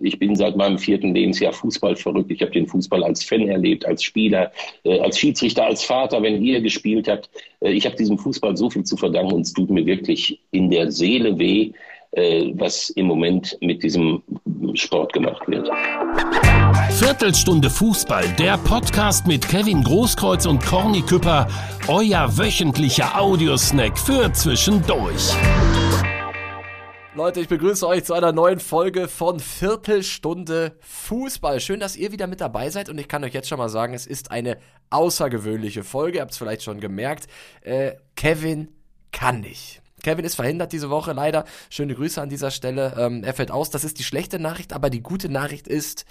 Ich 0.00 0.18
bin 0.18 0.36
seit 0.36 0.56
meinem 0.56 0.78
vierten 0.78 1.14
Lebensjahr 1.14 1.52
Fußball 1.52 1.96
verrückt. 1.96 2.30
Ich 2.30 2.40
habe 2.40 2.52
den 2.52 2.66
Fußball 2.66 3.04
als 3.04 3.24
Fan 3.24 3.48
erlebt, 3.48 3.86
als 3.86 4.02
Spieler, 4.02 4.52
äh, 4.84 4.98
als 5.00 5.18
Schiedsrichter, 5.18 5.64
als 5.64 5.84
Vater, 5.84 6.22
wenn 6.22 6.42
ihr 6.42 6.60
gespielt 6.60 7.08
habt. 7.08 7.30
Äh, 7.60 7.72
ich 7.72 7.86
habe 7.86 7.96
diesem 7.96 8.18
Fußball 8.18 8.56
so 8.56 8.70
viel 8.70 8.84
zu 8.84 8.96
verdanken 8.96 9.32
und 9.32 9.42
es 9.42 9.52
tut 9.52 9.70
mir 9.70 9.84
wirklich 9.86 10.40
in 10.50 10.70
der 10.70 10.90
Seele 10.90 11.38
weh, 11.38 11.72
äh, 12.12 12.52
was 12.54 12.90
im 12.90 13.06
Moment 13.06 13.56
mit 13.60 13.82
diesem 13.82 14.22
Sport 14.74 15.12
gemacht 15.12 15.42
wird. 15.46 15.68
Viertelstunde 16.90 17.68
Fußball, 17.68 18.24
der 18.38 18.56
Podcast 18.58 19.26
mit 19.26 19.46
Kevin 19.46 19.82
Großkreuz 19.82 20.46
und 20.46 20.64
Corny 20.64 21.02
Küpper, 21.02 21.48
euer 21.86 22.36
wöchentlicher 22.38 23.20
Audiosnack 23.20 23.98
für 23.98 24.32
zwischendurch. 24.32 25.34
Leute, 27.18 27.40
ich 27.40 27.48
begrüße 27.48 27.84
euch 27.84 28.04
zu 28.04 28.14
einer 28.14 28.30
neuen 28.30 28.60
Folge 28.60 29.08
von 29.08 29.40
Viertelstunde 29.40 30.76
Fußball. 30.78 31.58
Schön, 31.58 31.80
dass 31.80 31.96
ihr 31.96 32.12
wieder 32.12 32.28
mit 32.28 32.40
dabei 32.40 32.70
seid 32.70 32.88
und 32.88 32.96
ich 32.96 33.08
kann 33.08 33.24
euch 33.24 33.34
jetzt 33.34 33.48
schon 33.48 33.58
mal 33.58 33.68
sagen, 33.68 33.92
es 33.92 34.06
ist 34.06 34.30
eine 34.30 34.56
außergewöhnliche 34.90 35.82
Folge. 35.82 36.18
Ihr 36.18 36.20
habt 36.20 36.30
es 36.30 36.38
vielleicht 36.38 36.62
schon 36.62 36.78
gemerkt. 36.78 37.26
Äh, 37.62 37.94
Kevin 38.14 38.68
kann 39.10 39.40
nicht. 39.40 39.82
Kevin 40.04 40.24
ist 40.24 40.36
verhindert 40.36 40.70
diese 40.70 40.90
Woche 40.90 41.12
leider. 41.12 41.44
Schöne 41.70 41.96
Grüße 41.96 42.22
an 42.22 42.28
dieser 42.28 42.52
Stelle. 42.52 42.94
Ähm, 42.96 43.24
er 43.24 43.34
fällt 43.34 43.50
aus. 43.50 43.70
Das 43.70 43.82
ist 43.82 43.98
die 43.98 44.04
schlechte 44.04 44.38
Nachricht, 44.38 44.72
aber 44.72 44.88
die 44.88 45.02
gute 45.02 45.28
Nachricht 45.28 45.66
ist, 45.66 46.04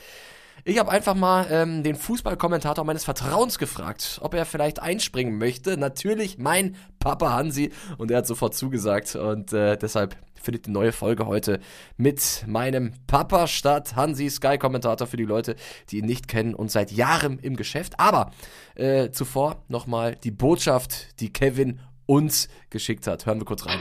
ich 0.65 0.77
habe 0.77 0.91
einfach 0.91 1.15
mal 1.15 1.47
ähm, 1.49 1.83
den 1.83 1.95
Fußballkommentator 1.95 2.83
meines 2.83 3.05
Vertrauens 3.05 3.59
gefragt, 3.59 4.19
ob 4.21 4.33
er 4.33 4.45
vielleicht 4.45 4.81
einspringen 4.81 5.37
möchte. 5.37 5.77
Natürlich 5.77 6.37
mein 6.37 6.75
Papa 6.99 7.31
Hansi 7.31 7.71
und 7.97 8.11
er 8.11 8.17
hat 8.17 8.27
sofort 8.27 8.55
zugesagt 8.55 9.15
und 9.15 9.53
äh, 9.53 9.77
deshalb 9.77 10.17
findet 10.41 10.67
die 10.67 10.71
neue 10.71 10.91
Folge 10.91 11.27
heute 11.27 11.59
mit 11.97 12.43
meinem 12.47 12.93
Papa 13.07 13.47
statt. 13.47 13.95
Hansi, 13.95 14.29
Sky-Kommentator 14.29 15.07
für 15.07 15.17
die 15.17 15.25
Leute, 15.25 15.55
die 15.89 15.99
ihn 15.99 16.05
nicht 16.05 16.27
kennen 16.27 16.53
und 16.53 16.71
seit 16.71 16.91
Jahren 16.91 17.39
im 17.39 17.55
Geschäft. 17.55 17.99
Aber 17.99 18.31
äh, 18.75 19.11
zuvor 19.11 19.63
nochmal 19.67 20.15
die 20.15 20.31
Botschaft, 20.31 21.19
die 21.19 21.31
Kevin 21.31 21.79
uns 22.07 22.47
geschickt 22.69 23.05
hat. 23.05 23.25
Hören 23.25 23.39
wir 23.39 23.45
kurz 23.45 23.65
rein. 23.65 23.79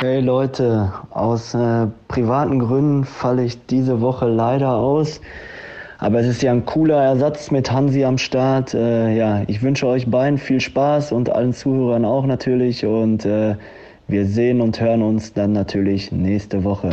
Hey 0.00 0.20
Leute, 0.20 0.92
aus 1.10 1.54
äh, 1.54 1.86
privaten 2.08 2.58
Gründen 2.58 3.04
falle 3.04 3.44
ich 3.44 3.64
diese 3.66 4.00
Woche 4.00 4.26
leider 4.26 4.74
aus. 4.74 5.20
Aber 5.98 6.18
es 6.18 6.26
ist 6.26 6.42
ja 6.42 6.50
ein 6.50 6.64
cooler 6.64 7.02
Ersatz 7.02 7.50
mit 7.50 7.70
Hansi 7.70 8.04
am 8.04 8.16
Start. 8.16 8.72
Äh, 8.72 9.14
ja, 9.14 9.42
ich 9.46 9.62
wünsche 9.62 9.86
euch 9.86 10.10
beiden 10.10 10.38
viel 10.38 10.60
Spaß 10.60 11.12
und 11.12 11.30
allen 11.30 11.52
Zuhörern 11.52 12.06
auch 12.06 12.24
natürlich. 12.24 12.86
Und 12.86 13.26
äh, 13.26 13.56
wir 14.10 14.26
sehen 14.26 14.60
und 14.60 14.80
hören 14.80 15.02
uns 15.02 15.32
dann 15.32 15.52
natürlich 15.52 16.12
nächste 16.12 16.64
Woche. 16.64 16.90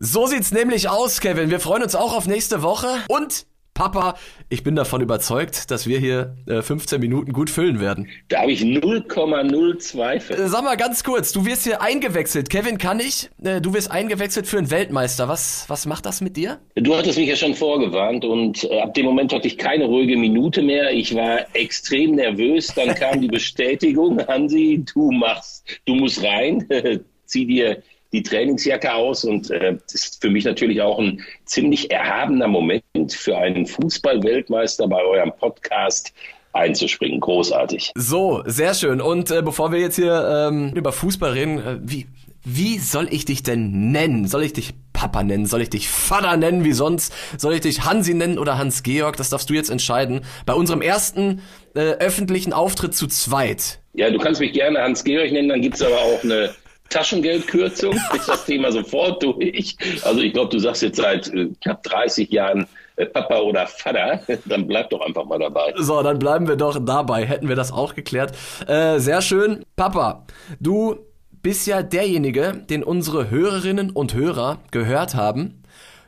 So 0.00 0.26
sieht's 0.26 0.52
nämlich 0.52 0.88
aus, 0.88 1.20
Kevin. 1.20 1.50
Wir 1.50 1.60
freuen 1.60 1.82
uns 1.82 1.94
auch 1.94 2.16
auf 2.16 2.26
nächste 2.26 2.62
Woche. 2.62 2.88
Und 3.08 3.46
Papa, 3.76 4.14
ich 4.48 4.64
bin 4.64 4.74
davon 4.74 5.02
überzeugt, 5.02 5.70
dass 5.70 5.86
wir 5.86 5.98
hier 5.98 6.34
äh, 6.46 6.62
15 6.62 6.98
Minuten 6.98 7.34
gut 7.34 7.50
füllen 7.50 7.78
werden. 7.78 8.08
Da 8.28 8.40
habe 8.40 8.50
ich 8.50 8.62
0,0 8.62 9.78
Zweifel. 9.78 10.34
Äh, 10.34 10.48
sag 10.48 10.64
mal 10.64 10.78
ganz 10.78 11.04
kurz, 11.04 11.30
du 11.30 11.44
wirst 11.44 11.64
hier 11.64 11.82
eingewechselt. 11.82 12.48
Kevin 12.48 12.78
kann 12.78 13.00
ich. 13.00 13.28
Äh, 13.44 13.60
du 13.60 13.74
wirst 13.74 13.90
eingewechselt 13.90 14.46
für 14.46 14.56
einen 14.56 14.70
Weltmeister. 14.70 15.28
Was, 15.28 15.66
was 15.68 15.84
macht 15.84 16.06
das 16.06 16.22
mit 16.22 16.38
dir? 16.38 16.58
Du 16.74 16.96
hattest 16.96 17.18
mich 17.18 17.28
ja 17.28 17.36
schon 17.36 17.54
vorgewarnt 17.54 18.24
und 18.24 18.64
äh, 18.64 18.80
ab 18.80 18.94
dem 18.94 19.04
Moment 19.04 19.34
hatte 19.34 19.46
ich 19.46 19.58
keine 19.58 19.84
ruhige 19.84 20.16
Minute 20.16 20.62
mehr. 20.62 20.90
Ich 20.92 21.14
war 21.14 21.40
extrem 21.52 22.12
nervös. 22.12 22.68
Dann 22.74 22.94
kam 22.94 23.20
die 23.20 23.28
Bestätigung, 23.36 24.26
Hansi, 24.26 24.86
du 24.94 25.10
machst, 25.10 25.66
du 25.84 25.96
musst 25.96 26.24
rein. 26.24 26.66
Zieh 27.26 27.44
dir 27.44 27.82
die 28.16 28.22
Trainingsjacke 28.22 28.94
aus 28.94 29.24
und 29.24 29.50
äh, 29.50 29.76
das 29.82 29.94
ist 29.94 30.22
für 30.22 30.30
mich 30.30 30.46
natürlich 30.46 30.80
auch 30.80 30.98
ein 30.98 31.20
ziemlich 31.44 31.90
erhabener 31.90 32.48
Moment 32.48 32.82
für 33.12 33.36
einen 33.36 33.66
Fußballweltmeister 33.66 34.88
bei 34.88 35.02
eurem 35.04 35.32
Podcast 35.38 36.14
einzuspringen. 36.54 37.20
Großartig. 37.20 37.92
So, 37.94 38.42
sehr 38.46 38.72
schön. 38.72 39.02
Und 39.02 39.30
äh, 39.30 39.42
bevor 39.42 39.70
wir 39.70 39.80
jetzt 39.80 39.96
hier 39.96 40.48
ähm, 40.48 40.72
über 40.74 40.92
Fußball 40.92 41.32
reden, 41.32 41.58
äh, 41.58 41.78
wie, 41.82 42.06
wie 42.42 42.78
soll 42.78 43.08
ich 43.10 43.26
dich 43.26 43.42
denn 43.42 43.90
nennen? 43.92 44.26
Soll 44.26 44.44
ich 44.44 44.54
dich 44.54 44.72
Papa 44.94 45.22
nennen? 45.22 45.44
Soll 45.44 45.60
ich 45.60 45.68
dich 45.68 45.90
Vater 45.90 46.38
nennen 46.38 46.64
wie 46.64 46.72
sonst? 46.72 47.12
Soll 47.36 47.52
ich 47.52 47.60
dich 47.60 47.84
Hansi 47.84 48.14
nennen 48.14 48.38
oder 48.38 48.56
Hans-Georg? 48.56 49.18
Das 49.18 49.28
darfst 49.28 49.50
du 49.50 49.54
jetzt 49.54 49.68
entscheiden. 49.68 50.22
Bei 50.46 50.54
unserem 50.54 50.80
ersten 50.80 51.42
äh, 51.74 51.80
öffentlichen 51.80 52.54
Auftritt 52.54 52.94
zu 52.94 53.08
zweit. 53.08 53.80
Ja, 53.92 54.10
du 54.10 54.18
kannst 54.18 54.40
mich 54.40 54.54
gerne 54.54 54.80
Hans-Georg 54.80 55.30
nennen, 55.32 55.50
dann 55.50 55.60
gibt's 55.60 55.82
aber 55.82 55.98
auch 55.98 56.24
eine 56.24 56.54
Taschengeldkürzung 56.96 57.94
ist 58.14 58.26
das 58.26 58.46
Thema 58.46 58.72
sofort 58.72 59.22
durch. 59.22 59.76
Also 60.02 60.20
ich 60.20 60.32
glaube, 60.32 60.48
du 60.48 60.58
sagst 60.58 60.80
jetzt 60.80 60.96
seit 60.96 61.28
äh, 61.28 61.50
knapp 61.60 61.82
30 61.82 62.30
Jahren 62.30 62.66
äh, 62.96 63.04
Papa 63.04 63.40
oder 63.40 63.66
Vater, 63.66 64.22
dann 64.46 64.66
bleib 64.66 64.88
doch 64.88 65.02
einfach 65.02 65.26
mal 65.26 65.38
dabei. 65.38 65.74
So, 65.76 66.02
dann 66.02 66.18
bleiben 66.18 66.48
wir 66.48 66.56
doch 66.56 66.78
dabei. 66.82 67.26
Hätten 67.26 67.48
wir 67.48 67.56
das 67.56 67.70
auch 67.70 67.94
geklärt. 67.94 68.34
Äh, 68.66 68.98
sehr 68.98 69.20
schön. 69.20 69.62
Papa, 69.76 70.24
du 70.58 70.96
bist 71.42 71.66
ja 71.66 71.82
derjenige, 71.82 72.64
den 72.70 72.82
unsere 72.82 73.28
Hörerinnen 73.28 73.90
und 73.90 74.14
Hörer 74.14 74.60
gehört 74.70 75.14
haben, 75.14 75.62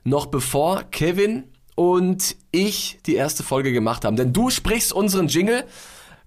noch 0.05 0.25
bevor 0.25 0.85
Kevin 0.91 1.45
und 1.75 2.35
ich 2.51 2.99
die 3.05 3.15
erste 3.15 3.43
Folge 3.43 3.73
gemacht 3.73 4.07
haben. 4.07 4.17
Denn 4.17 4.33
du 4.33 4.49
sprichst 4.49 4.95
unseren 4.95 5.29
Jingle 5.29 5.65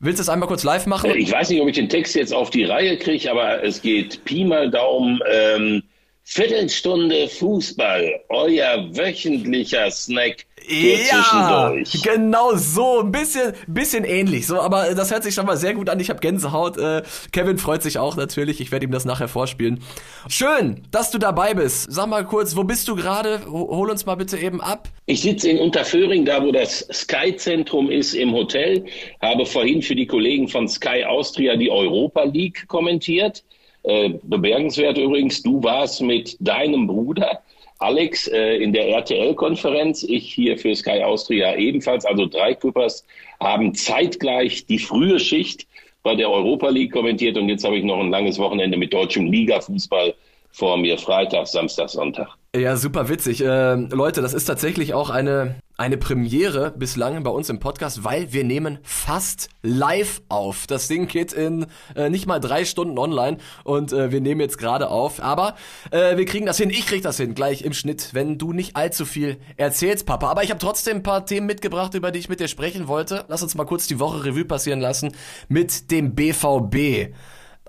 Willst 0.03 0.17
du 0.17 0.23
es 0.23 0.29
einmal 0.29 0.47
kurz 0.47 0.63
live 0.63 0.87
machen? 0.87 1.11
Ich 1.15 1.31
weiß 1.31 1.49
nicht, 1.51 1.61
ob 1.61 1.67
ich 1.67 1.75
den 1.75 1.87
Text 1.87 2.15
jetzt 2.15 2.33
auf 2.33 2.49
die 2.49 2.63
Reihe 2.63 2.97
kriege, 2.97 3.29
aber 3.29 3.63
es 3.63 3.83
geht 3.83 4.25
Pi 4.25 4.43
mal 4.43 4.71
Daumen. 4.71 5.19
Ähm, 5.31 5.83
Viertelstunde 6.23 7.27
Fußball, 7.27 8.21
euer 8.29 8.87
wöchentlicher 8.95 9.91
Snack 9.91 10.45
ja, 10.69 11.73
genau 12.03 12.55
so, 12.55 12.99
ein 12.99 13.11
bisschen, 13.11 13.53
bisschen 13.67 14.03
ähnlich, 14.03 14.47
so, 14.47 14.59
aber 14.59 14.93
das 14.93 15.11
hört 15.11 15.23
sich 15.23 15.33
schon 15.33 15.45
mal 15.45 15.57
sehr 15.57 15.73
gut 15.73 15.89
an. 15.89 15.99
Ich 15.99 16.09
habe 16.09 16.19
Gänsehaut. 16.19 16.77
Äh, 16.77 17.03
Kevin 17.31 17.57
freut 17.57 17.83
sich 17.83 17.97
auch 17.97 18.15
natürlich. 18.15 18.61
Ich 18.61 18.71
werde 18.71 18.85
ihm 18.85 18.91
das 18.91 19.05
nachher 19.05 19.27
vorspielen. 19.27 19.81
Schön, 20.27 20.83
dass 20.91 21.11
du 21.11 21.17
dabei 21.17 21.53
bist. 21.53 21.91
Sag 21.91 22.07
mal 22.07 22.25
kurz, 22.25 22.55
wo 22.55 22.63
bist 22.63 22.87
du 22.87 22.95
gerade? 22.95 23.41
Hol 23.49 23.89
uns 23.89 24.05
mal 24.05 24.15
bitte 24.15 24.37
eben 24.37 24.61
ab. 24.61 24.87
Ich 25.05 25.21
sitze 25.21 25.49
in 25.49 25.59
Unterföhring, 25.59 26.25
da 26.25 26.43
wo 26.43 26.51
das 26.51 26.87
Sky 26.91 27.35
Zentrum 27.35 27.89
ist 27.89 28.13
im 28.13 28.31
Hotel. 28.31 28.85
Habe 29.21 29.45
vorhin 29.45 29.81
für 29.81 29.95
die 29.95 30.07
Kollegen 30.07 30.47
von 30.47 30.67
Sky 30.67 31.03
Austria 31.05 31.55
die 31.55 31.71
Europa 31.71 32.23
League 32.23 32.67
kommentiert. 32.67 33.43
Äh, 33.83 34.13
bemerkenswert 34.23 34.97
übrigens, 34.97 35.41
du 35.41 35.63
warst 35.63 36.01
mit 36.01 36.37
deinem 36.39 36.87
Bruder 36.87 37.41
Alex 37.79 38.27
äh, 38.27 38.57
in 38.57 38.73
der 38.73 38.87
RTL-Konferenz, 38.89 40.03
ich 40.03 40.31
hier 40.31 40.57
für 40.57 40.75
Sky 40.75 41.01
Austria 41.01 41.55
ebenfalls. 41.55 42.05
Also 42.05 42.27
drei 42.27 42.53
Küppers 42.53 43.03
haben 43.39 43.73
zeitgleich 43.73 44.67
die 44.67 44.77
frühe 44.77 45.19
Schicht 45.19 45.65
bei 46.03 46.15
der 46.15 46.29
Europa 46.29 46.69
League 46.69 46.91
kommentiert 46.91 47.37
und 47.37 47.49
jetzt 47.49 47.63
habe 47.63 47.77
ich 47.77 47.83
noch 47.83 47.99
ein 47.99 48.11
langes 48.11 48.37
Wochenende 48.37 48.77
mit 48.77 48.93
deutschem 48.93 49.31
Liga-Fußball 49.31 50.13
vor 50.51 50.77
mir, 50.77 50.97
Freitag, 50.97 51.47
Samstag, 51.47 51.89
Sonntag. 51.89 52.29
Ja, 52.53 52.75
super 52.75 53.07
witzig. 53.07 53.41
Äh, 53.41 53.75
Leute, 53.75 54.21
das 54.21 54.33
ist 54.33 54.43
tatsächlich 54.43 54.93
auch 54.93 55.09
eine, 55.09 55.55
eine 55.77 55.95
Premiere 55.95 56.71
bislang 56.71 57.23
bei 57.23 57.31
uns 57.31 57.49
im 57.49 57.61
Podcast, 57.61 58.03
weil 58.03 58.33
wir 58.33 58.43
nehmen 58.43 58.79
fast 58.83 59.47
live 59.61 60.21
auf. 60.27 60.67
Das 60.67 60.89
Ding 60.89 61.07
geht 61.07 61.31
in 61.31 61.67
äh, 61.95 62.09
nicht 62.09 62.27
mal 62.27 62.39
drei 62.39 62.65
Stunden 62.65 62.99
online 62.99 63.37
und 63.63 63.93
äh, 63.93 64.11
wir 64.11 64.19
nehmen 64.19 64.41
jetzt 64.41 64.57
gerade 64.57 64.89
auf. 64.89 65.23
Aber 65.23 65.55
äh, 65.91 66.17
wir 66.17 66.25
kriegen 66.25 66.45
das 66.45 66.57
hin. 66.57 66.69
Ich 66.69 66.85
krieg 66.85 67.01
das 67.01 67.15
hin, 67.15 67.35
gleich 67.35 67.61
im 67.61 67.71
Schnitt, 67.71 68.09
wenn 68.11 68.37
du 68.37 68.51
nicht 68.51 68.75
allzu 68.75 69.05
viel 69.05 69.37
erzählst, 69.55 70.05
Papa. 70.05 70.29
Aber 70.29 70.43
ich 70.43 70.49
habe 70.49 70.59
trotzdem 70.59 70.97
ein 70.97 71.03
paar 71.03 71.25
Themen 71.25 71.47
mitgebracht, 71.47 71.93
über 71.93 72.11
die 72.11 72.19
ich 72.19 72.27
mit 72.27 72.41
dir 72.41 72.49
sprechen 72.49 72.89
wollte. 72.89 73.23
Lass 73.29 73.43
uns 73.43 73.55
mal 73.55 73.65
kurz 73.65 73.87
die 73.87 74.01
Woche 74.01 74.25
Revue 74.25 74.43
passieren 74.43 74.81
lassen 74.81 75.13
mit 75.47 75.89
dem 75.89 76.15
BVB 76.15 77.13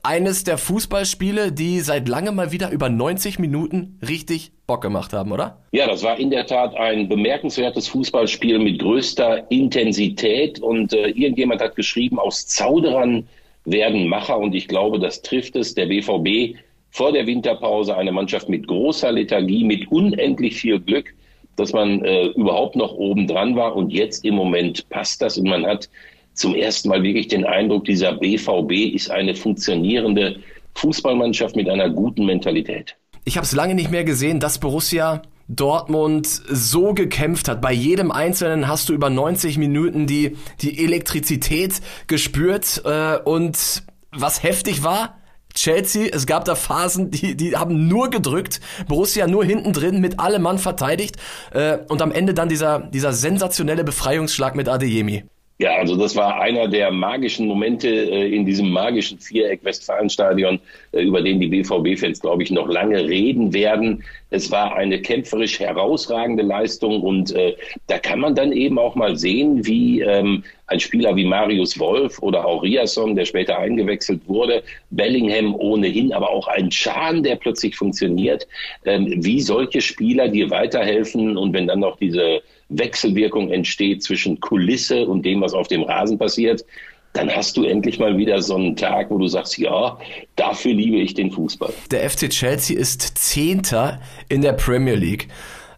eines 0.02 0.42
der 0.42 0.58
Fußballspiele, 0.58 1.52
die 1.52 1.80
seit 1.80 2.08
langem 2.08 2.34
mal 2.34 2.50
wieder 2.50 2.70
über 2.70 2.88
90 2.88 3.38
Minuten 3.38 3.98
richtig 4.06 4.50
Bock 4.66 4.82
gemacht 4.82 5.12
haben, 5.12 5.30
oder? 5.30 5.58
Ja, 5.70 5.86
das 5.86 6.02
war 6.02 6.18
in 6.18 6.30
der 6.30 6.46
Tat 6.46 6.74
ein 6.74 7.08
bemerkenswertes 7.08 7.88
Fußballspiel 7.88 8.58
mit 8.58 8.80
größter 8.80 9.50
Intensität 9.50 10.58
und 10.58 10.92
äh, 10.92 11.08
irgendjemand 11.08 11.60
hat 11.60 11.76
geschrieben, 11.76 12.18
aus 12.18 12.46
Zauderern 12.46 13.28
werden 13.64 14.08
Macher 14.08 14.38
und 14.38 14.54
ich 14.54 14.66
glaube, 14.66 14.98
das 14.98 15.22
trifft 15.22 15.54
es. 15.54 15.74
Der 15.74 15.86
BVB 15.86 16.58
vor 16.90 17.12
der 17.12 17.26
Winterpause 17.26 17.96
eine 17.96 18.12
Mannschaft 18.12 18.48
mit 18.48 18.66
großer 18.66 19.12
Lethargie, 19.12 19.64
mit 19.64 19.90
unendlich 19.90 20.56
viel 20.56 20.80
Glück, 20.80 21.14
dass 21.56 21.72
man 21.72 22.04
äh, 22.04 22.26
überhaupt 22.28 22.74
noch 22.74 22.92
oben 22.92 23.28
dran 23.28 23.54
war 23.54 23.76
und 23.76 23.92
jetzt 23.92 24.24
im 24.24 24.34
Moment 24.34 24.88
passt 24.88 25.22
das 25.22 25.38
und 25.38 25.48
man 25.48 25.64
hat 25.64 25.88
zum 26.34 26.54
ersten 26.54 26.88
Mal 26.88 27.02
wirklich 27.02 27.28
den 27.28 27.44
Eindruck, 27.44 27.84
dieser 27.84 28.12
BVB 28.14 28.94
ist 28.94 29.10
eine 29.10 29.34
funktionierende 29.34 30.36
Fußballmannschaft 30.74 31.56
mit 31.56 31.68
einer 31.68 31.90
guten 31.90 32.26
Mentalität. 32.26 32.96
Ich 33.24 33.36
habe 33.36 33.44
es 33.44 33.52
lange 33.52 33.74
nicht 33.74 33.90
mehr 33.90 34.04
gesehen, 34.04 34.40
dass 34.40 34.58
Borussia 34.58 35.22
Dortmund 35.48 36.26
so 36.26 36.94
gekämpft 36.94 37.48
hat. 37.48 37.60
Bei 37.60 37.72
jedem 37.72 38.10
Einzelnen 38.10 38.68
hast 38.68 38.88
du 38.88 38.94
über 38.94 39.10
90 39.10 39.58
Minuten 39.58 40.06
die, 40.06 40.36
die 40.60 40.82
Elektrizität 40.82 41.80
gespürt. 42.06 42.82
Äh, 42.84 43.18
und 43.18 43.82
was 44.12 44.42
heftig 44.42 44.82
war, 44.82 45.18
Chelsea, 45.54 46.08
es 46.12 46.26
gab 46.26 46.46
da 46.46 46.54
Phasen, 46.54 47.10
die, 47.10 47.36
die 47.36 47.56
haben 47.56 47.86
nur 47.86 48.08
gedrückt, 48.08 48.60
Borussia 48.88 49.26
nur 49.26 49.44
hinten 49.44 49.72
drin, 49.72 50.00
mit 50.00 50.18
allem 50.18 50.42
Mann 50.42 50.58
verteidigt 50.58 51.16
äh, 51.52 51.78
und 51.88 52.00
am 52.00 52.10
Ende 52.10 52.32
dann 52.32 52.48
dieser, 52.48 52.78
dieser 52.80 53.12
sensationelle 53.12 53.84
Befreiungsschlag 53.84 54.54
mit 54.54 54.68
Adeyemi. 54.68 55.24
Ja, 55.58 55.76
also 55.76 55.96
das 55.96 56.16
war 56.16 56.40
einer 56.40 56.66
der 56.66 56.90
magischen 56.90 57.46
Momente 57.46 57.88
äh, 57.88 58.34
in 58.34 58.44
diesem 58.44 58.70
magischen 58.70 59.18
Viereck 59.20 59.62
Westfalenstadion, 59.64 60.58
äh, 60.92 61.02
über 61.02 61.22
den 61.22 61.40
die 61.40 61.46
BVB-Fans, 61.46 62.20
glaube 62.20 62.42
ich, 62.42 62.50
noch 62.50 62.68
lange 62.68 63.04
reden 63.04 63.52
werden. 63.52 64.02
Es 64.30 64.50
war 64.50 64.74
eine 64.74 65.00
kämpferisch 65.00 65.60
herausragende 65.60 66.42
Leistung 66.42 67.02
und 67.02 67.32
äh, 67.34 67.54
da 67.86 67.98
kann 67.98 68.18
man 68.18 68.34
dann 68.34 68.50
eben 68.52 68.78
auch 68.78 68.94
mal 68.94 69.16
sehen, 69.16 69.64
wie 69.64 70.00
ähm, 70.00 70.42
ein 70.72 70.80
Spieler 70.80 71.14
wie 71.14 71.24
Marius 71.24 71.78
Wolf 71.78 72.18
oder 72.20 72.44
auch 72.44 72.62
Riasson, 72.62 73.14
der 73.14 73.26
später 73.26 73.58
eingewechselt 73.58 74.22
wurde, 74.26 74.62
Bellingham 74.90 75.54
ohnehin, 75.54 76.12
aber 76.12 76.30
auch 76.30 76.48
ein 76.48 76.72
Schahn, 76.72 77.22
der 77.22 77.36
plötzlich 77.36 77.76
funktioniert, 77.76 78.48
ähm, 78.84 79.06
wie 79.18 79.40
solche 79.40 79.80
Spieler 79.80 80.28
dir 80.28 80.50
weiterhelfen 80.50 81.36
und 81.36 81.52
wenn 81.52 81.66
dann 81.66 81.80
noch 81.80 81.98
diese 81.98 82.42
Wechselwirkung 82.70 83.50
entsteht 83.50 84.02
zwischen 84.02 84.40
Kulisse 84.40 85.06
und 85.06 85.24
dem, 85.26 85.42
was 85.42 85.52
auf 85.52 85.68
dem 85.68 85.82
Rasen 85.82 86.18
passiert, 86.18 86.64
dann 87.12 87.30
hast 87.30 87.58
du 87.58 87.64
endlich 87.64 87.98
mal 87.98 88.16
wieder 88.16 88.40
so 88.40 88.56
einen 88.56 88.74
Tag, 88.74 89.10
wo 89.10 89.18
du 89.18 89.28
sagst, 89.28 89.58
ja, 89.58 89.98
dafür 90.36 90.72
liebe 90.72 90.96
ich 90.96 91.12
den 91.12 91.30
Fußball. 91.30 91.72
Der 91.90 92.08
FC 92.08 92.30
Chelsea 92.30 92.78
ist 92.78 93.02
Zehnter 93.18 94.00
in 94.30 94.40
der 94.40 94.54
Premier 94.54 94.94
League. 94.94 95.28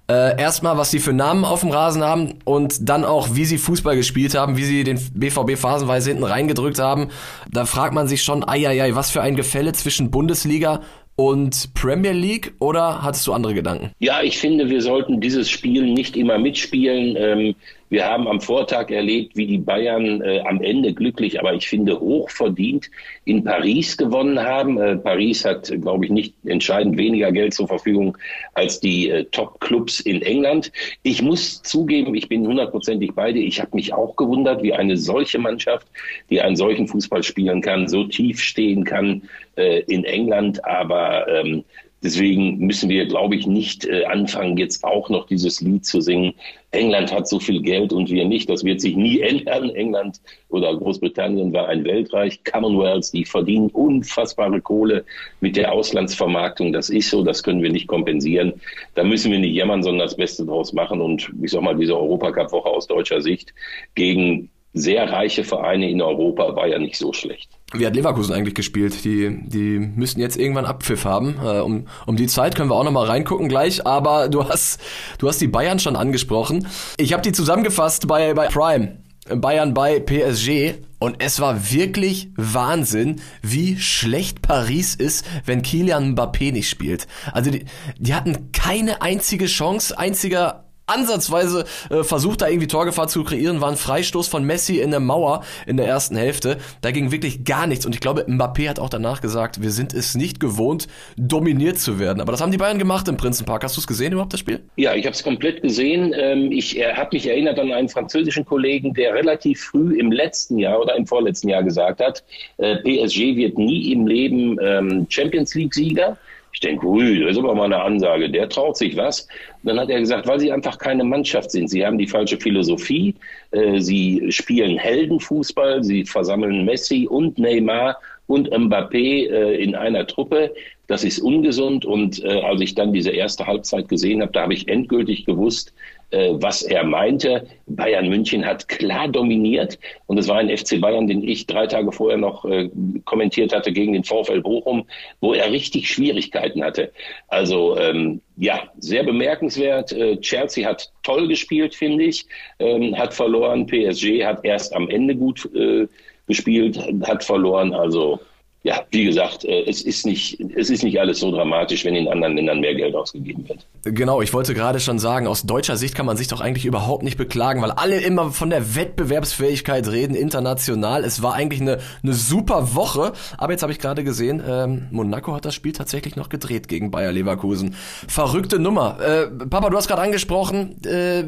Äh, 0.06 0.38
erstmal, 0.38 0.76
was 0.76 0.90
sie 0.90 0.98
für 0.98 1.14
Namen 1.14 1.46
auf 1.46 1.60
dem 1.60 1.70
Rasen 1.70 2.02
haben 2.02 2.34
und 2.44 2.88
dann 2.88 3.06
auch, 3.06 3.34
wie 3.36 3.46
sie 3.46 3.56
Fußball 3.56 3.96
gespielt 3.96 4.34
haben, 4.34 4.58
wie 4.58 4.64
sie 4.64 4.84
den 4.84 5.00
BVB 5.14 5.56
phasenweise 5.56 6.10
hinten 6.10 6.24
reingedrückt 6.24 6.78
haben. 6.78 7.08
Da 7.50 7.64
fragt 7.64 7.94
man 7.94 8.06
sich 8.06 8.22
schon, 8.22 8.46
ei, 8.46 8.94
was 8.94 9.10
für 9.10 9.22
ein 9.22 9.34
Gefälle 9.34 9.72
zwischen 9.72 10.10
Bundesliga 10.10 10.82
und 11.16 11.72
Premier 11.74 12.12
League 12.12 12.54
oder 12.58 13.02
hattest 13.02 13.26
du 13.26 13.32
andere 13.32 13.54
Gedanken? 13.54 13.92
Ja, 14.00 14.20
ich 14.22 14.36
finde, 14.38 14.68
wir 14.68 14.82
sollten 14.82 15.20
dieses 15.20 15.48
Spiel 15.48 15.92
nicht 15.92 16.16
immer 16.16 16.38
mitspielen. 16.38 17.16
Ähm, 17.16 17.54
wir 17.94 18.06
haben 18.06 18.26
am 18.26 18.40
Vortag 18.40 18.90
erlebt, 18.90 19.36
wie 19.36 19.46
die 19.46 19.58
Bayern 19.58 20.20
äh, 20.20 20.40
am 20.40 20.60
Ende 20.60 20.92
glücklich, 20.92 21.38
aber 21.38 21.54
ich 21.54 21.68
finde 21.68 22.00
hochverdient 22.00 22.90
in 23.24 23.44
Paris 23.44 23.96
gewonnen 23.96 24.40
haben. 24.40 24.78
Äh, 24.78 24.96
Paris 24.96 25.44
hat, 25.44 25.72
glaube 25.80 26.04
ich, 26.04 26.10
nicht 26.10 26.34
entscheidend 26.44 26.96
weniger 26.96 27.30
Geld 27.30 27.54
zur 27.54 27.68
Verfügung 27.68 28.18
als 28.54 28.80
die 28.80 29.10
äh, 29.10 29.24
Top-Clubs 29.26 30.00
in 30.00 30.22
England. 30.22 30.72
Ich 31.04 31.22
muss 31.22 31.62
zugeben, 31.62 32.16
ich 32.16 32.28
bin 32.28 32.44
hundertprozentig 32.44 33.12
bei 33.14 33.30
dir. 33.30 33.44
Ich 33.46 33.60
habe 33.60 33.70
mich 33.74 33.94
auch 33.94 34.16
gewundert, 34.16 34.64
wie 34.64 34.72
eine 34.72 34.96
solche 34.96 35.38
Mannschaft, 35.38 35.86
die 36.30 36.40
einen 36.40 36.56
solchen 36.56 36.88
Fußball 36.88 37.22
spielen 37.22 37.60
kann, 37.60 37.86
so 37.86 38.02
tief 38.02 38.40
stehen 38.40 38.82
kann 38.82 39.22
äh, 39.54 39.82
in 39.82 40.02
England. 40.02 40.64
Aber 40.64 41.28
ähm, 41.28 41.62
Deswegen 42.04 42.58
müssen 42.58 42.90
wir, 42.90 43.06
glaube 43.06 43.34
ich, 43.34 43.46
nicht 43.46 43.86
äh, 43.86 44.04
anfangen, 44.04 44.58
jetzt 44.58 44.84
auch 44.84 45.08
noch 45.08 45.26
dieses 45.26 45.62
Lied 45.62 45.86
zu 45.86 46.02
singen. 46.02 46.34
England 46.70 47.10
hat 47.10 47.26
so 47.26 47.40
viel 47.40 47.62
Geld 47.62 47.94
und 47.94 48.10
wir 48.10 48.26
nicht. 48.26 48.50
Das 48.50 48.62
wird 48.62 48.82
sich 48.82 48.94
nie 48.94 49.20
ändern. 49.20 49.70
England 49.70 50.20
oder 50.50 50.76
Großbritannien 50.76 51.54
war 51.54 51.68
ein 51.68 51.82
Weltreich. 51.84 52.44
Commonwealth, 52.44 53.10
die 53.14 53.24
verdienen 53.24 53.70
unfassbare 53.70 54.60
Kohle 54.60 55.06
mit 55.40 55.56
der 55.56 55.72
Auslandsvermarktung. 55.72 56.74
Das 56.74 56.90
ist 56.90 57.08
so, 57.08 57.24
das 57.24 57.42
können 57.42 57.62
wir 57.62 57.72
nicht 57.72 57.86
kompensieren. 57.86 58.52
Da 58.94 59.02
müssen 59.02 59.32
wir 59.32 59.38
nicht 59.38 59.54
jammern, 59.54 59.82
sondern 59.82 60.06
das 60.06 60.16
Beste 60.16 60.44
draus 60.44 60.74
machen. 60.74 61.00
Und 61.00 61.32
ich 61.42 61.52
sag 61.52 61.62
mal, 61.62 61.74
diese 61.74 61.96
Europacup-Woche 61.96 62.68
aus 62.68 62.86
deutscher 62.86 63.22
Sicht 63.22 63.54
gegen 63.94 64.50
sehr 64.74 65.10
reiche 65.10 65.44
Vereine 65.44 65.88
in 65.88 66.02
Europa 66.02 66.54
war 66.54 66.66
ja 66.66 66.78
nicht 66.78 66.98
so 66.98 67.14
schlecht. 67.14 67.48
Wie 67.72 67.86
hat 67.86 67.96
Leverkusen 67.96 68.34
eigentlich 68.34 68.54
gespielt? 68.54 69.04
Die, 69.04 69.48
die 69.48 69.78
müssten 69.78 70.20
jetzt 70.20 70.36
irgendwann 70.36 70.64
Abpfiff 70.64 71.04
haben. 71.04 71.36
Äh, 71.42 71.60
um, 71.60 71.86
um 72.06 72.16
die 72.16 72.26
Zeit 72.26 72.54
können 72.54 72.70
wir 72.70 72.76
auch 72.76 72.84
nochmal 72.84 73.06
reingucken 73.06 73.48
gleich, 73.48 73.86
aber 73.86 74.28
du 74.28 74.48
hast, 74.48 74.80
du 75.18 75.28
hast 75.28 75.40
die 75.40 75.48
Bayern 75.48 75.78
schon 75.78 75.96
angesprochen. 75.96 76.68
Ich 76.98 77.12
habe 77.12 77.22
die 77.22 77.32
zusammengefasst 77.32 78.06
bei, 78.06 78.34
bei 78.34 78.46
Prime. 78.48 78.98
Bayern 79.28 79.72
bei 79.72 80.00
PSG 80.00 80.84
und 80.98 81.16
es 81.22 81.40
war 81.40 81.72
wirklich 81.72 82.28
Wahnsinn, 82.36 83.22
wie 83.42 83.78
schlecht 83.78 84.42
Paris 84.42 84.94
ist, 84.94 85.24
wenn 85.46 85.62
Kilian 85.62 86.14
Mbappé 86.14 86.52
nicht 86.52 86.68
spielt. 86.68 87.06
Also 87.32 87.50
die, 87.50 87.64
die 87.98 88.14
hatten 88.14 88.52
keine 88.52 89.00
einzige 89.00 89.46
Chance, 89.46 89.98
einziger 89.98 90.63
ansatzweise 90.86 91.64
äh, 91.90 92.02
versucht, 92.02 92.42
da 92.42 92.48
irgendwie 92.48 92.66
Torgefahr 92.66 93.08
zu 93.08 93.24
kreieren, 93.24 93.60
war 93.60 93.70
ein 93.70 93.76
Freistoß 93.76 94.28
von 94.28 94.44
Messi 94.44 94.80
in 94.80 94.90
der 94.90 95.00
Mauer 95.00 95.42
in 95.66 95.76
der 95.76 95.86
ersten 95.86 96.16
Hälfte. 96.16 96.58
Da 96.80 96.90
ging 96.90 97.10
wirklich 97.10 97.44
gar 97.44 97.66
nichts. 97.66 97.86
Und 97.86 97.94
ich 97.94 98.00
glaube, 98.00 98.24
Mbappé 98.24 98.68
hat 98.68 98.78
auch 98.78 98.88
danach 98.88 99.20
gesagt, 99.20 99.62
wir 99.62 99.70
sind 99.70 99.94
es 99.94 100.14
nicht 100.14 100.40
gewohnt, 100.40 100.88
dominiert 101.16 101.78
zu 101.78 101.98
werden. 101.98 102.20
Aber 102.20 102.32
das 102.32 102.40
haben 102.40 102.52
die 102.52 102.58
Bayern 102.58 102.78
gemacht 102.78 103.08
im 103.08 103.16
Prinzenpark. 103.16 103.64
Hast 103.64 103.76
du 103.76 103.80
es 103.80 103.86
gesehen 103.86 104.12
überhaupt, 104.12 104.32
das 104.32 104.40
Spiel? 104.40 104.60
Ja, 104.76 104.94
ich 104.94 105.06
habe 105.06 105.14
es 105.14 105.22
komplett 105.22 105.62
gesehen. 105.62 106.14
Ähm, 106.16 106.52
ich 106.52 106.74
habe 106.74 107.10
mich 107.12 107.26
erinnert 107.26 107.58
an 107.58 107.72
einen 107.72 107.88
französischen 107.88 108.44
Kollegen, 108.44 108.94
der 108.94 109.14
relativ 109.14 109.62
früh 109.62 109.98
im 109.98 110.12
letzten 110.12 110.58
Jahr 110.58 110.80
oder 110.80 110.96
im 110.96 111.06
vorletzten 111.06 111.48
Jahr 111.48 111.62
gesagt 111.62 112.00
hat, 112.00 112.22
äh, 112.58 112.76
PSG 112.76 113.36
wird 113.36 113.58
nie 113.58 113.92
im 113.92 114.06
Leben 114.06 114.58
ähm, 114.60 115.06
Champions 115.08 115.54
League-Sieger. 115.54 116.16
Ich 116.54 116.60
denke, 116.60 116.86
ui, 116.86 117.20
das 117.20 117.32
ist 117.32 117.38
aber 117.38 117.54
mal 117.54 117.64
eine 117.64 117.82
Ansage. 117.82 118.30
Der 118.30 118.48
traut 118.48 118.76
sich 118.76 118.96
was. 118.96 119.26
dann 119.64 119.78
hat 119.78 119.90
er 119.90 119.98
gesagt, 119.98 120.28
weil 120.28 120.38
sie 120.38 120.52
einfach 120.52 120.78
keine 120.78 121.02
Mannschaft 121.02 121.50
sind. 121.50 121.68
Sie 121.68 121.84
haben 121.84 121.98
die 121.98 122.06
falsche 122.06 122.38
Philosophie. 122.38 123.16
Äh, 123.50 123.80
sie 123.80 124.26
spielen 124.30 124.78
Heldenfußball. 124.78 125.82
Sie 125.82 126.04
versammeln 126.04 126.64
Messi 126.64 127.08
und 127.10 127.38
Neymar 127.38 127.98
und 128.26 128.50
Mbappé 128.50 129.28
äh, 129.28 129.62
in 129.62 129.74
einer 129.74 130.06
Truppe. 130.06 130.54
Das 130.86 131.04
ist 131.04 131.18
ungesund. 131.18 131.84
Und 131.84 132.22
äh, 132.24 132.40
als 132.40 132.60
ich 132.60 132.74
dann 132.74 132.92
diese 132.92 133.10
erste 133.10 133.46
Halbzeit 133.46 133.88
gesehen 133.88 134.22
habe, 134.22 134.32
da 134.32 134.42
habe 134.42 134.54
ich 134.54 134.68
endgültig 134.68 135.24
gewusst, 135.24 135.72
äh, 136.10 136.30
was 136.34 136.62
er 136.62 136.84
meinte. 136.84 137.46
Bayern 137.66 138.08
München 138.08 138.44
hat 138.44 138.68
klar 138.68 139.08
dominiert 139.08 139.78
und 140.06 140.18
es 140.18 140.28
war 140.28 140.38
ein 140.38 140.54
FC 140.54 140.80
Bayern, 140.80 141.06
den 141.06 141.26
ich 141.26 141.46
drei 141.46 141.66
Tage 141.66 141.90
vorher 141.90 142.18
noch 142.18 142.44
äh, 142.44 142.70
kommentiert 143.04 143.54
hatte 143.54 143.72
gegen 143.72 143.94
den 143.94 144.04
VfL 144.04 144.40
Bochum, 144.40 144.86
wo 145.20 145.32
er 145.32 145.50
richtig 145.50 145.88
Schwierigkeiten 145.88 146.62
hatte. 146.62 146.92
Also 147.28 147.76
ähm, 147.78 148.20
ja, 148.36 148.62
sehr 148.78 149.02
bemerkenswert. 149.02 149.92
Äh, 149.92 150.18
Chelsea 150.20 150.68
hat 150.68 150.92
toll 151.02 151.28
gespielt, 151.28 151.74
finde 151.74 152.04
ich, 152.04 152.26
ähm, 152.58 152.96
hat 152.96 153.12
verloren. 153.14 153.66
PSG 153.66 154.24
hat 154.24 154.44
erst 154.44 154.74
am 154.74 154.88
Ende 154.88 155.16
gut 155.16 155.48
äh, 155.54 155.88
gespielt, 156.26 156.78
hat 157.02 157.24
verloren. 157.24 157.74
Also 157.74 158.20
ja, 158.64 158.82
wie 158.90 159.04
gesagt, 159.04 159.44
äh, 159.44 159.64
es 159.68 159.82
ist 159.82 160.06
nicht, 160.06 160.40
es 160.56 160.70
ist 160.70 160.82
nicht 160.82 160.98
alles 160.98 161.20
so 161.20 161.30
dramatisch, 161.30 161.84
wenn 161.84 161.94
in 161.94 162.08
anderen 162.08 162.34
Ländern 162.34 162.60
mehr 162.60 162.74
Geld 162.74 162.94
ausgegeben 162.94 163.46
wird. 163.46 163.66
Genau, 163.82 164.22
ich 164.22 164.32
wollte 164.32 164.54
gerade 164.54 164.80
schon 164.80 164.98
sagen, 164.98 165.26
aus 165.26 165.42
deutscher 165.42 165.76
Sicht 165.76 165.94
kann 165.94 166.06
man 166.06 166.16
sich 166.16 166.28
doch 166.28 166.40
eigentlich 166.40 166.64
überhaupt 166.64 167.02
nicht 167.02 167.18
beklagen, 167.18 167.60
weil 167.60 167.72
alle 167.72 168.00
immer 168.00 168.30
von 168.30 168.48
der 168.48 168.74
Wettbewerbsfähigkeit 168.74 169.86
reden, 169.88 170.14
international. 170.14 171.04
Es 171.04 171.22
war 171.22 171.34
eigentlich 171.34 171.60
eine, 171.60 171.78
eine 172.02 172.14
super 172.14 172.74
Woche, 172.74 173.12
aber 173.36 173.52
jetzt 173.52 173.60
habe 173.60 173.72
ich 173.72 173.78
gerade 173.78 174.02
gesehen, 174.02 174.42
ähm, 174.48 174.88
Monaco 174.90 175.34
hat 175.34 175.44
das 175.44 175.54
Spiel 175.54 175.72
tatsächlich 175.72 176.16
noch 176.16 176.30
gedreht 176.30 176.66
gegen 176.66 176.90
Bayer 176.90 177.12
Leverkusen. 177.12 177.74
Verrückte 178.08 178.58
Nummer. 178.58 178.98
Äh, 178.98 179.26
Papa, 179.46 179.68
du 179.68 179.76
hast 179.76 179.88
gerade 179.88 180.00
angesprochen, 180.00 180.82
äh, 180.86 181.24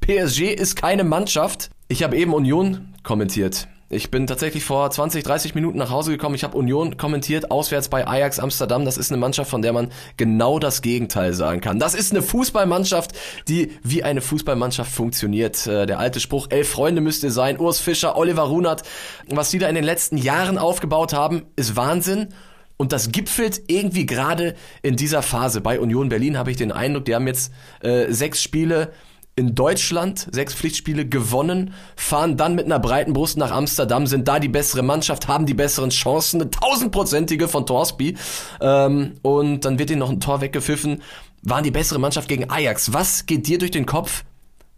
PSG 0.00 0.52
ist 0.52 0.76
keine 0.76 1.02
Mannschaft. 1.02 1.70
Ich 1.88 2.02
habe 2.02 2.18
eben 2.18 2.34
Union 2.34 2.92
kommentiert. 3.02 3.68
Ich 3.94 4.10
bin 4.10 4.26
tatsächlich 4.26 4.64
vor 4.64 4.90
20, 4.90 5.22
30 5.22 5.54
Minuten 5.54 5.78
nach 5.78 5.90
Hause 5.90 6.10
gekommen. 6.10 6.34
Ich 6.34 6.42
habe 6.42 6.56
Union 6.56 6.96
kommentiert, 6.96 7.52
auswärts 7.52 7.88
bei 7.88 8.06
Ajax 8.06 8.40
Amsterdam. 8.40 8.84
Das 8.84 8.96
ist 8.96 9.12
eine 9.12 9.20
Mannschaft, 9.20 9.48
von 9.48 9.62
der 9.62 9.72
man 9.72 9.92
genau 10.16 10.58
das 10.58 10.82
Gegenteil 10.82 11.32
sagen 11.32 11.60
kann. 11.60 11.78
Das 11.78 11.94
ist 11.94 12.10
eine 12.10 12.20
Fußballmannschaft, 12.20 13.12
die 13.46 13.70
wie 13.84 14.02
eine 14.02 14.20
Fußballmannschaft 14.20 14.90
funktioniert. 14.90 15.66
Äh, 15.68 15.86
der 15.86 16.00
alte 16.00 16.18
Spruch, 16.18 16.48
elf 16.50 16.68
Freunde 16.68 17.00
müsste 17.00 17.30
sein. 17.30 17.60
Urs 17.60 17.78
Fischer, 17.78 18.16
Oliver 18.16 18.42
Runert. 18.42 18.82
Was 19.28 19.50
die 19.50 19.58
da 19.58 19.68
in 19.68 19.76
den 19.76 19.84
letzten 19.84 20.16
Jahren 20.16 20.58
aufgebaut 20.58 21.12
haben, 21.12 21.42
ist 21.54 21.76
Wahnsinn. 21.76 22.28
Und 22.76 22.90
das 22.90 23.12
gipfelt 23.12 23.62
irgendwie 23.68 24.06
gerade 24.06 24.56
in 24.82 24.96
dieser 24.96 25.22
Phase. 25.22 25.60
Bei 25.60 25.78
Union 25.78 26.08
Berlin 26.08 26.36
habe 26.36 26.50
ich 26.50 26.56
den 26.56 26.72
Eindruck, 26.72 27.04
die 27.04 27.14
haben 27.14 27.28
jetzt 27.28 27.52
äh, 27.80 28.12
sechs 28.12 28.42
Spiele 28.42 28.90
in 29.36 29.54
Deutschland 29.54 30.28
sechs 30.30 30.54
Pflichtspiele 30.54 31.06
gewonnen, 31.06 31.74
fahren 31.96 32.36
dann 32.36 32.54
mit 32.54 32.66
einer 32.66 32.78
breiten 32.78 33.12
Brust 33.12 33.36
nach 33.36 33.50
Amsterdam, 33.50 34.06
sind 34.06 34.28
da 34.28 34.38
die 34.38 34.48
bessere 34.48 34.82
Mannschaft, 34.82 35.26
haben 35.26 35.46
die 35.46 35.54
besseren 35.54 35.90
Chancen, 35.90 36.40
eine 36.40 36.50
tausendprozentige 36.50 37.48
von 37.48 37.66
Torsby 37.66 38.16
ähm, 38.60 39.14
und 39.22 39.64
dann 39.64 39.78
wird 39.78 39.90
ihnen 39.90 40.00
noch 40.00 40.10
ein 40.10 40.20
Tor 40.20 40.40
weggepfiffen, 40.40 41.02
waren 41.42 41.64
die 41.64 41.72
bessere 41.72 41.98
Mannschaft 41.98 42.28
gegen 42.28 42.48
Ajax. 42.48 42.92
Was 42.92 43.26
geht 43.26 43.48
dir 43.48 43.58
durch 43.58 43.72
den 43.72 43.86
Kopf, 43.86 44.24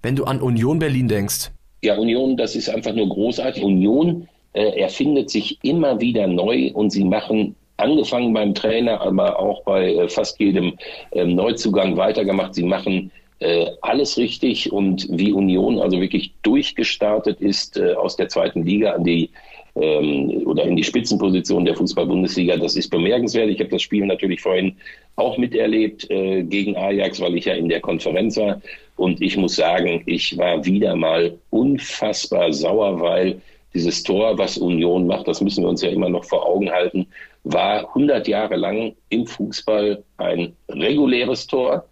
wenn 0.02 0.16
du 0.16 0.24
an 0.24 0.40
Union 0.40 0.78
Berlin 0.78 1.08
denkst? 1.08 1.50
Ja, 1.82 1.96
Union, 1.96 2.36
das 2.36 2.56
ist 2.56 2.70
einfach 2.70 2.94
nur 2.94 3.08
großartig. 3.08 3.62
Union 3.62 4.26
äh, 4.54 4.80
erfindet 4.80 5.28
sich 5.28 5.58
immer 5.62 6.00
wieder 6.00 6.26
neu 6.26 6.70
und 6.72 6.90
sie 6.90 7.04
machen 7.04 7.54
angefangen 7.76 8.32
beim 8.32 8.54
Trainer, 8.54 9.02
aber 9.02 9.38
auch 9.38 9.62
bei 9.64 9.94
äh, 9.94 10.08
fast 10.08 10.40
jedem 10.40 10.78
äh, 11.10 11.24
Neuzugang 11.24 11.96
weitergemacht. 11.98 12.54
Sie 12.54 12.62
machen 12.62 13.12
äh, 13.38 13.66
alles 13.82 14.16
richtig 14.16 14.72
und 14.72 15.06
wie 15.10 15.32
Union 15.32 15.78
also 15.78 16.00
wirklich 16.00 16.32
durchgestartet 16.42 17.40
ist 17.40 17.76
äh, 17.76 17.94
aus 17.94 18.16
der 18.16 18.28
zweiten 18.28 18.64
Liga 18.64 18.92
an 18.92 19.04
die 19.04 19.30
ähm, 19.76 20.42
oder 20.46 20.64
in 20.64 20.76
die 20.76 20.84
Spitzenposition 20.84 21.64
der 21.64 21.76
Fußball-Bundesliga. 21.76 22.56
Das 22.56 22.76
ist 22.76 22.88
bemerkenswert. 22.88 23.50
Ich 23.50 23.60
habe 23.60 23.70
das 23.70 23.82
Spiel 23.82 24.06
natürlich 24.06 24.40
vorhin 24.40 24.76
auch 25.16 25.36
miterlebt 25.36 26.10
äh, 26.10 26.42
gegen 26.42 26.76
Ajax, 26.76 27.20
weil 27.20 27.36
ich 27.36 27.44
ja 27.44 27.54
in 27.54 27.68
der 27.68 27.80
Konferenz 27.80 28.36
war. 28.36 28.60
Und 28.96 29.20
ich 29.20 29.36
muss 29.36 29.56
sagen, 29.56 30.02
ich 30.06 30.36
war 30.38 30.64
wieder 30.64 30.96
mal 30.96 31.38
unfassbar 31.50 32.52
sauer, 32.52 33.00
weil 33.00 33.40
dieses 33.74 34.02
Tor, 34.02 34.38
was 34.38 34.56
Union 34.56 35.06
macht, 35.06 35.28
das 35.28 35.42
müssen 35.42 35.62
wir 35.62 35.68
uns 35.68 35.82
ja 35.82 35.90
immer 35.90 36.08
noch 36.08 36.24
vor 36.24 36.46
Augen 36.46 36.70
halten, 36.70 37.06
war 37.44 37.86
100 37.88 38.26
Jahre 38.26 38.56
lang 38.56 38.96
im 39.10 39.26
Fußball 39.26 40.02
ein 40.16 40.56
reguläres 40.70 41.46
Tor. 41.46 41.84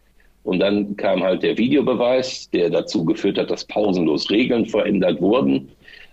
Und 0.45 0.61
dann 0.61 0.97
kam 0.97 1.23
halt 1.23 1.43
der 1.43 1.57
Videobeweis, 1.59 2.51
der 2.51 2.71
dazu 2.71 3.05
geführt 3.05 3.39
hat, 3.39 3.51
dass 3.51 3.65
pausenlos 3.65 4.31
Regeln 4.31 4.67
verändert 4.67 5.21
wurden. 5.21 5.71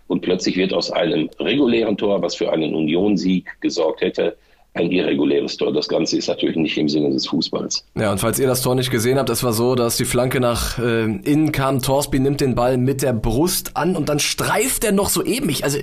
Und 0.07 0.21
plötzlich 0.21 0.57
wird 0.57 0.73
aus 0.73 0.89
einem 0.91 1.29
regulären 1.39 1.97
Tor, 1.97 2.21
was 2.21 2.35
für 2.35 2.51
einen 2.51 2.73
Union-Sieg 2.73 3.49
gesorgt 3.61 4.01
hätte, 4.01 4.35
ein 4.73 4.89
irreguläres 4.89 5.57
Tor. 5.57 5.73
Das 5.73 5.87
Ganze 5.87 6.17
ist 6.17 6.27
natürlich 6.27 6.55
nicht 6.55 6.77
im 6.77 6.87
Sinne 6.87 7.11
des 7.11 7.27
Fußballs. 7.27 7.85
Ja, 7.95 8.11
und 8.11 8.19
falls 8.19 8.39
ihr 8.39 8.47
das 8.47 8.61
Tor 8.61 8.75
nicht 8.75 8.89
gesehen 8.89 9.17
habt, 9.17 9.29
es 9.29 9.43
war 9.43 9.51
so, 9.51 9.75
dass 9.75 9.97
die 9.97 10.05
Flanke 10.05 10.39
nach 10.39 10.79
äh, 10.79 11.03
innen 11.03 11.51
kam. 11.51 11.81
Torsby 11.81 12.19
nimmt 12.19 12.39
den 12.39 12.55
Ball 12.55 12.77
mit 12.77 13.01
der 13.01 13.13
Brust 13.13 13.75
an 13.75 13.97
und 13.97 14.07
dann 14.07 14.19
streift 14.19 14.85
er 14.85 14.93
noch 14.93 15.09
so 15.09 15.23
eben. 15.23 15.49
Ich, 15.49 15.65
also 15.65 15.77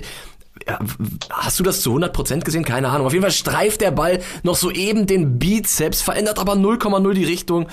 hast 1.29 1.59
du 1.59 1.63
das 1.63 1.81
zu 1.81 1.95
100% 1.95 2.41
gesehen? 2.41 2.63
Keine 2.63 2.89
Ahnung. 2.89 3.07
Auf 3.07 3.13
jeden 3.13 3.23
Fall 3.23 3.31
streift 3.31 3.81
der 3.81 3.91
Ball 3.91 4.19
noch 4.43 4.55
so 4.55 4.71
eben 4.71 5.07
den 5.07 5.39
Bizeps, 5.39 6.01
verändert 6.01 6.39
aber 6.39 6.53
0,0 6.53 7.13
die 7.13 7.25
Richtung 7.25 7.67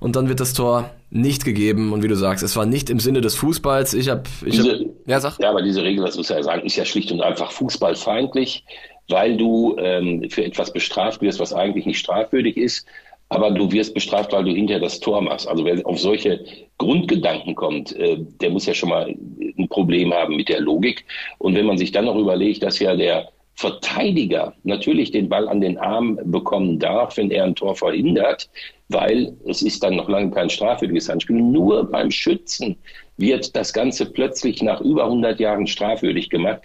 und 0.00 0.16
dann 0.16 0.28
wird 0.28 0.40
das 0.40 0.52
Tor 0.52 0.90
nicht 1.10 1.44
gegeben. 1.44 1.92
Und 1.92 2.02
wie 2.02 2.08
du 2.08 2.16
sagst, 2.16 2.42
es 2.42 2.56
war 2.56 2.66
nicht 2.66 2.90
im 2.90 3.00
Sinne 3.00 3.20
des 3.20 3.34
Fußballs. 3.34 3.94
Ich 3.94 4.08
habe, 4.08 4.22
ich 4.44 4.52
diese, 4.52 4.72
hab, 4.72 4.80
ja 5.06 5.20
sag. 5.20 5.38
Ja, 5.38 5.50
aber 5.50 5.62
diese 5.62 5.82
Regel, 5.82 6.04
das 6.04 6.16
muss 6.16 6.28
ja 6.28 6.42
sagen, 6.42 6.62
ist 6.64 6.76
ja 6.76 6.84
schlicht 6.84 7.12
und 7.12 7.20
einfach 7.20 7.52
fußballfeindlich 7.52 8.64
weil 9.10 9.36
du 9.36 9.76
ähm, 9.78 10.30
für 10.30 10.44
etwas 10.44 10.72
bestraft 10.72 11.20
wirst, 11.20 11.40
was 11.40 11.52
eigentlich 11.52 11.86
nicht 11.86 11.98
strafwürdig 11.98 12.56
ist, 12.56 12.86
aber 13.30 13.52
du 13.52 13.70
wirst 13.72 13.94
bestraft, 13.94 14.32
weil 14.32 14.44
du 14.44 14.50
hinterher 14.52 14.82
das 14.82 15.00
Tor 15.00 15.22
machst. 15.22 15.48
Also 15.48 15.64
wer 15.64 15.86
auf 15.86 15.98
solche 15.98 16.44
Grundgedanken 16.78 17.54
kommt, 17.54 17.96
äh, 17.96 18.18
der 18.18 18.50
muss 18.50 18.66
ja 18.66 18.74
schon 18.74 18.90
mal 18.90 19.06
ein 19.06 19.68
Problem 19.68 20.12
haben 20.12 20.36
mit 20.36 20.48
der 20.48 20.60
Logik. 20.60 21.04
Und 21.38 21.54
wenn 21.54 21.66
man 21.66 21.78
sich 21.78 21.92
dann 21.92 22.06
noch 22.06 22.16
überlegt, 22.16 22.62
dass 22.62 22.80
ja 22.80 22.94
der 22.96 23.28
Verteidiger 23.54 24.54
natürlich 24.64 25.10
den 25.10 25.28
Ball 25.28 25.48
an 25.48 25.60
den 25.60 25.78
Arm 25.78 26.18
bekommen 26.24 26.78
darf, 26.78 27.16
wenn 27.18 27.30
er 27.30 27.44
ein 27.44 27.54
Tor 27.54 27.76
verhindert, 27.76 28.50
weil 28.88 29.36
es 29.46 29.62
ist 29.62 29.82
dann 29.82 29.96
noch 29.96 30.08
lange 30.08 30.30
kein 30.30 30.50
strafwürdiges 30.50 31.08
Handspiel. 31.08 31.36
Nur 31.36 31.88
beim 31.88 32.10
Schützen 32.10 32.76
wird 33.16 33.54
das 33.54 33.72
Ganze 33.72 34.06
plötzlich 34.06 34.62
nach 34.62 34.80
über 34.80 35.04
100 35.04 35.38
Jahren 35.38 35.66
strafwürdig 35.66 36.30
gemacht. 36.30 36.62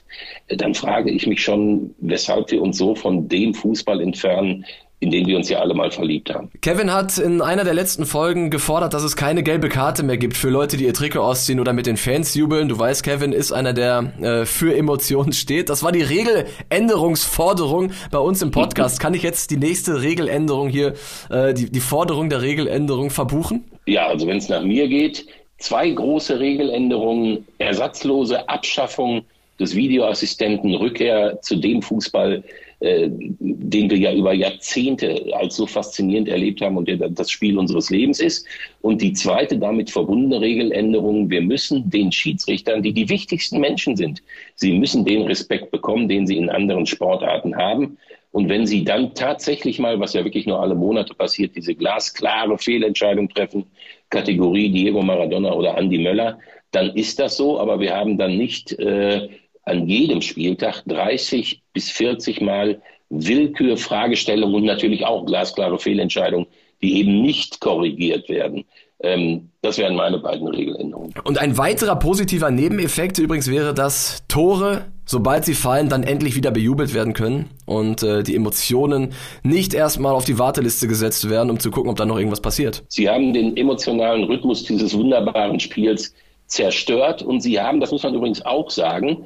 Dann 0.48 0.74
frage 0.74 1.12
ich 1.12 1.28
mich 1.28 1.44
schon, 1.44 1.94
weshalb 2.00 2.50
wir 2.50 2.62
uns 2.62 2.78
so 2.78 2.96
von 2.96 3.28
dem 3.28 3.54
Fußball 3.54 4.02
entfernen, 4.02 4.66
in 5.06 5.12
den 5.12 5.28
wir 5.28 5.38
uns 5.38 5.50
ja 5.50 5.60
alle 5.60 5.76
mal 5.76 5.92
verliebt 5.92 6.34
haben. 6.34 6.50
Kevin 6.62 6.92
hat 6.92 7.20
in 7.20 7.40
einer 7.40 7.64
der 7.64 7.76
letzten 7.76 8.08
Folgen 8.08 8.50
gefordert, 8.50 8.96
dass 8.96 9.04
es 9.04 9.16
keine 9.16 9.44
gelbe 9.44 9.70
Karte 9.70 10.02
mehr 10.02 10.18
gibt 10.18 10.36
für 10.36 10.50
Leute, 10.50 10.78
die 10.78 10.86
ihr 10.86 10.96
Trikot 10.96 11.20
ausziehen 11.20 11.60
oder 11.60 11.74
mit 11.74 11.86
den 11.86 11.96
Fans 11.96 12.34
jubeln. 12.34 12.70
Du 12.70 12.80
weißt, 12.80 13.04
Kevin 13.04 13.32
ist 13.32 13.52
einer, 13.52 13.74
der 13.74 14.14
äh, 14.20 14.46
für 14.46 14.76
Emotionen 14.76 15.32
steht. 15.34 15.70
Das 15.70 15.84
war 15.84 15.92
die 15.92 16.02
Regeländerungsforderung 16.02 17.92
bei 18.10 18.18
uns 18.18 18.42
im 18.42 18.50
Podcast. 18.50 19.00
Kann 19.00 19.14
ich 19.14 19.22
jetzt 19.22 19.52
die 19.52 19.58
nächste 19.58 20.02
Regeländerung 20.02 20.70
hier, 20.70 20.96
äh, 21.30 21.54
die, 21.54 21.72
die 21.72 21.80
Forderung 21.82 22.30
der 22.30 22.42
Regeländerung 22.42 23.12
verbuchen? 23.12 23.64
Ja, 23.86 24.08
also 24.08 24.26
wenn 24.26 24.38
es 24.38 24.50
nach 24.50 24.64
mir 24.64 24.88
geht, 24.88 25.28
zwei 25.60 25.92
große 25.92 26.40
Regeländerungen, 26.40 27.46
ersatzlose 27.60 28.50
Abschaffung 28.50 29.24
des 29.60 29.76
Videoassistenten, 29.76 30.74
Rückkehr 30.74 31.40
zu 31.42 31.58
dem 31.58 31.84
Fußball, 31.84 32.44
äh, 32.86 33.10
den 33.10 33.90
wir 33.90 33.98
ja 33.98 34.14
über 34.14 34.34
Jahrzehnte 34.34 35.26
als 35.34 35.56
so 35.56 35.66
faszinierend 35.66 36.30
erlebt 36.30 36.62
haben 36.62 36.78
und 36.78 36.88
der 36.88 36.98
das 36.98 37.32
Spiel 37.32 37.58
unseres 37.58 37.90
Lebens 37.90 38.20
ist. 38.20 38.46
Und 38.82 39.02
die 39.02 39.14
zweite 39.14 39.58
damit 39.58 39.90
verbundene 39.90 40.40
Regeländerung, 40.40 41.30
wir 41.30 41.42
müssen 41.42 41.90
den 41.90 42.12
Schiedsrichtern, 42.12 42.84
die 42.84 42.94
die 42.94 43.10
wichtigsten 43.10 43.60
Menschen 43.60 43.96
sind, 43.96 44.22
sie 44.56 44.74
müssen 44.74 45.04
den 45.04 45.24
Respekt 45.24 45.72
bekommen, 45.72 46.08
den 46.08 46.28
sie 46.28 46.38
in 46.38 46.50
anderen 46.50 46.86
Sportarten 46.86 47.56
haben. 47.56 47.98
Und 48.32 48.50
wenn 48.50 48.68
sie 48.68 48.84
dann 48.84 49.16
tatsächlich 49.16 49.80
mal, 49.80 50.00
was 50.00 50.14
ja 50.14 50.24
wirklich 50.24 50.46
nur 50.46 50.60
alle 50.62 50.76
Monate 50.76 51.16
passiert, 51.16 51.56
diese 51.56 51.74
glasklare 51.74 52.58
Fehlentscheidung 52.58 53.30
treffen, 53.30 53.66
Kategorie 54.10 54.70
Diego 54.70 55.02
Maradona 55.02 55.54
oder 55.54 55.78
Andy 55.78 55.98
Möller, 55.98 56.38
dann 56.72 56.92
ist 56.96 57.18
das 57.18 57.38
so. 57.38 57.60
Aber 57.60 57.80
wir 57.80 57.96
haben 57.96 58.18
dann 58.18 58.38
nicht 58.38 58.78
äh, 58.78 59.30
an 59.66 59.88
jedem 59.88 60.22
Spieltag 60.22 60.84
30 60.86 61.62
bis 61.74 61.90
40 61.92 62.42
Mal 62.42 62.82
Willkür, 63.10 63.78
Fragestellungen 63.78 64.56
und 64.56 64.66
natürlich 64.66 65.06
auch 65.06 65.26
glasklare 65.26 65.78
Fehlentscheidungen, 65.78 66.48
die 66.82 67.00
eben 67.00 67.22
nicht 67.22 67.60
korrigiert 67.60 68.30
werden. 68.30 68.66
Ähm, 69.02 69.50
das 69.62 69.78
wären 69.78 69.96
meine 69.96 70.20
beiden 70.20 70.48
Regeländerungen. 70.48 71.14
Und 71.24 71.38
ein 71.38 71.58
weiterer 71.58 71.98
positiver 71.98 72.50
Nebeneffekt 72.50 73.18
übrigens 73.18 73.50
wäre, 73.50 73.74
dass 73.74 74.24
Tore, 74.28 74.86
sobald 75.06 75.46
sie 75.46 75.54
fallen, 75.54 75.90
dann 75.90 76.04
endlich 76.04 76.36
wieder 76.36 76.52
bejubelt 76.52 76.94
werden 76.94 77.14
können 77.14 77.50
und 77.66 78.04
äh, 78.04 78.24
die 78.24 78.36
Emotionen 78.36 79.14
nicht 79.44 79.74
erstmal 79.74 80.14
auf 80.14 80.26
die 80.26 80.40
Warteliste 80.40 80.88
gesetzt 80.88 81.30
werden, 81.30 81.50
um 81.50 81.60
zu 81.60 81.72
gucken, 81.72 81.90
ob 81.90 81.98
da 81.98 82.06
noch 82.06 82.18
irgendwas 82.18 82.42
passiert. 82.42 82.84
Sie 82.88 83.10
haben 83.10 83.34
den 83.34 83.58
emotionalen 83.58 84.24
Rhythmus 84.24 84.64
dieses 84.64 84.98
wunderbaren 84.98 85.60
Spiels 85.60 86.14
zerstört 86.48 87.22
und 87.22 87.42
sie 87.42 87.60
haben, 87.60 87.80
das 87.80 87.92
muss 87.92 88.04
man 88.04 88.14
übrigens 88.14 88.46
auch 88.46 88.70
sagen, 88.70 89.26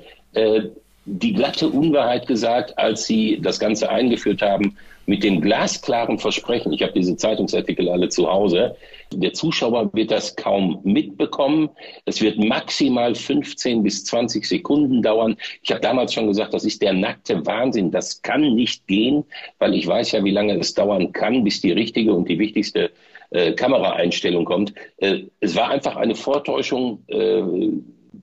die 1.06 1.34
glatte 1.34 1.70
Unwahrheit 1.70 2.28
gesagt, 2.28 2.78
als 2.78 3.06
sie 3.06 3.40
das 3.42 3.60
Ganze 3.60 3.90
eingeführt 3.90 4.42
haben 4.42 4.78
mit 5.10 5.24
dem 5.24 5.42
glasklaren 5.42 6.20
Versprechen. 6.20 6.72
Ich 6.72 6.84
habe 6.84 6.94
diese 6.94 7.18
Zeitungsartikel 7.18 7.90
alle 7.90 8.10
zu 8.10 8.30
Hause. 8.30 8.76
Der 9.12 9.34
Zuschauer 9.34 9.90
wird 9.94 10.12
das 10.12 10.36
kaum 10.36 10.82
mitbekommen. 10.84 11.70
Es 12.06 12.22
wird 12.22 12.38
maximal 12.38 13.16
15 13.16 13.82
bis 13.82 14.06
20 14.06 14.46
Sekunden 14.46 15.02
dauern. 15.02 15.36
Ich 15.64 15.72
habe 15.72 15.82
damals 15.82 16.14
schon 16.14 16.28
gesagt, 16.28 16.54
das 16.54 16.64
ist 16.64 16.84
der 16.84 16.94
nackte 16.94 17.44
Wahnsinn. 17.48 17.90
Das 17.90 18.22
kann 18.22 18.54
nicht 18.54 18.86
gehen, 18.86 19.24
weil 19.58 19.74
ich 19.74 19.88
weiß 19.88 20.12
ja, 20.12 20.24
wie 20.24 20.32
lange 20.32 20.60
es 20.60 20.76
dauern 20.76 21.12
kann, 21.12 21.44
bis 21.44 21.60
die 21.60 21.72
richtige 21.72 22.14
und 22.14 22.30
die 22.30 22.38
wichtigste 22.38 22.92
äh, 23.32 23.54
Kameraeinstellung 23.54 24.46
kommt. 24.46 24.76
Äh, 24.98 25.24
es 25.40 25.56
war 25.56 25.72
einfach 25.72 25.96
eine 25.96 26.14
Vortäuschung. 26.14 27.04
Äh, 27.08 27.42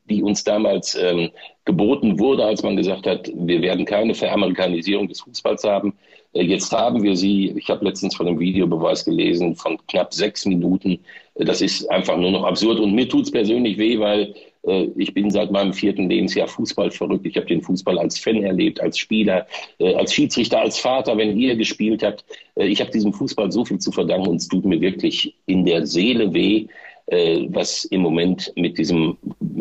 die 0.08 0.22
uns 0.22 0.44
damals 0.44 0.94
ähm, 0.94 1.30
geboten 1.66 2.18
wurde, 2.18 2.44
als 2.44 2.62
man 2.62 2.76
gesagt 2.76 3.06
hat, 3.06 3.30
wir 3.35 3.61
werden 3.61 3.85
keine 3.85 4.14
Veramerikanisierung 4.14 5.08
des 5.08 5.20
Fußballs 5.20 5.64
haben. 5.64 5.92
Äh, 6.32 6.44
jetzt 6.44 6.73
haben 6.73 7.02
wir 7.02 7.16
sie. 7.16 7.52
Ich 7.56 7.68
habe 7.68 7.85
letztens 7.85 8.14
von 8.14 8.26
einem 8.26 8.38
Videobeweis 8.38 9.04
gelesen 9.04 9.54
von 9.56 9.76
knapp 9.88 10.14
sechs 10.14 10.46
Minuten. 10.46 11.00
Äh, 11.35 11.44
das 11.44 11.61
ist 11.61 11.90
einfach 11.90 12.16
nur 12.16 12.30
noch 12.30 12.44
absurd 12.44 12.78
und 12.78 12.94
mir 12.94 13.08
tut 13.08 13.25
es 13.25 13.30
persönlich 13.30 13.78
weh, 13.78 13.99
weil 13.99 14.35
äh, 14.64 14.88
ich 14.96 15.12
bin 15.12 15.28
seit 15.30 15.50
meinem 15.50 15.73
vierten 15.73 16.08
Lebensjahr 16.08 16.46
Fußball 16.46 16.92
verrückt. 16.92 17.26
Ich 17.26 17.37
habe 17.37 17.46
den 17.46 17.62
Fußball 17.62 17.99
als 17.99 18.16
Fan 18.18 18.44
erlebt, 18.44 18.80
als 18.80 18.96
Spieler, 18.96 19.46
als 19.78 20.14
Schiedsrichter, 20.14 20.61
als 20.61 20.78
Vater, 20.78 21.16
wenn 21.18 21.37
ihr 21.37 21.56
gespielt 21.56 22.02
habt. 22.02 22.25
Ich 22.56 22.80
habe 22.80 22.90
diesem 22.90 23.12
Fußball 23.12 23.50
so 23.50 23.64
viel 23.64 23.78
zu 23.78 23.90
verdanken 23.92 24.28
und 24.28 24.37
es 24.37 24.49
tut 24.49 24.64
mir 24.64 24.80
wirklich 24.80 25.35
in 25.46 25.64
der 25.64 25.87
Seele 25.87 26.32
weh, 26.32 26.66
äh, 27.06 27.46
was 27.50 27.84
im 27.84 28.00
Moment 28.00 28.52
mit 28.56 28.78
diesem 28.78 29.16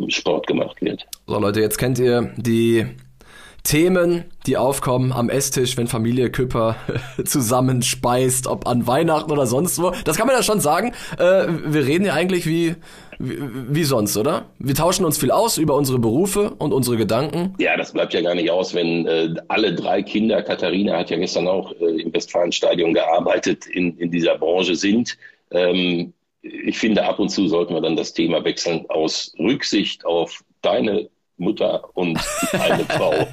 Sport 0.07 0.47
gemacht 0.47 0.81
wird. 0.81 1.05
So 1.27 1.39
Leute, 1.39 1.61
jetzt 1.61 1.77
kennt 1.77 1.99
ihr 1.99 2.33
die 2.37 2.85
Themen, 3.65 4.25
die 4.45 4.57
aufkommen 4.57 5.11
am 5.11 5.27
Esstisch, 5.27 5.75
wenn 5.75 5.87
Familie 5.87 6.29
Küpper 6.29 6.75
zusammenspeist, 7.25 8.45
ob 8.45 8.67
an 8.67 8.85
Weihnachten 8.85 9.31
oder 9.31 9.47
sonst 9.47 9.81
wo. 9.81 9.91
Das 10.05 10.17
kann 10.17 10.27
man 10.27 10.35
ja 10.35 10.43
schon 10.43 10.59
sagen. 10.59 10.93
Äh, 11.17 11.47
wir 11.65 11.85
reden 11.85 12.05
ja 12.05 12.13
eigentlich 12.13 12.45
wie, 12.45 12.75
wie, 13.17 13.39
wie, 13.69 13.83
sonst, 13.83 14.15
oder? 14.17 14.45
Wir 14.59 14.75
tauschen 14.75 15.03
uns 15.03 15.17
viel 15.17 15.31
aus 15.31 15.57
über 15.57 15.75
unsere 15.75 15.97
Berufe 15.97 16.51
und 16.59 16.73
unsere 16.73 16.95
Gedanken. 16.95 17.55
Ja, 17.57 17.75
das 17.75 17.91
bleibt 17.91 18.13
ja 18.13 18.21
gar 18.21 18.35
nicht 18.35 18.51
aus, 18.51 18.75
wenn 18.75 19.07
äh, 19.07 19.33
alle 19.47 19.73
drei 19.73 20.03
Kinder, 20.03 20.43
Katharina 20.43 20.99
hat 20.99 21.09
ja 21.09 21.17
gestern 21.17 21.47
auch 21.47 21.71
äh, 21.81 22.01
im 22.01 22.13
Westfalenstadion 22.13 22.93
gearbeitet, 22.93 23.65
in, 23.65 23.97
in 23.97 24.11
dieser 24.11 24.37
Branche 24.37 24.75
sind. 24.75 25.17
Ähm, 25.51 26.13
ich 26.45 26.77
finde, 26.77 27.05
ab 27.05 27.19
und 27.19 27.29
zu 27.29 27.47
sollten 27.47 27.73
wir 27.73 27.81
dann 27.81 27.95
das 27.95 28.13
Thema 28.13 28.43
wechseln 28.43 28.85
aus 28.89 29.33
Rücksicht 29.39 30.05
auf 30.05 30.43
deine 30.61 31.09
Mutter 31.37 31.83
und 31.93 32.17
eine 32.53 32.85
Frau. 32.89 33.27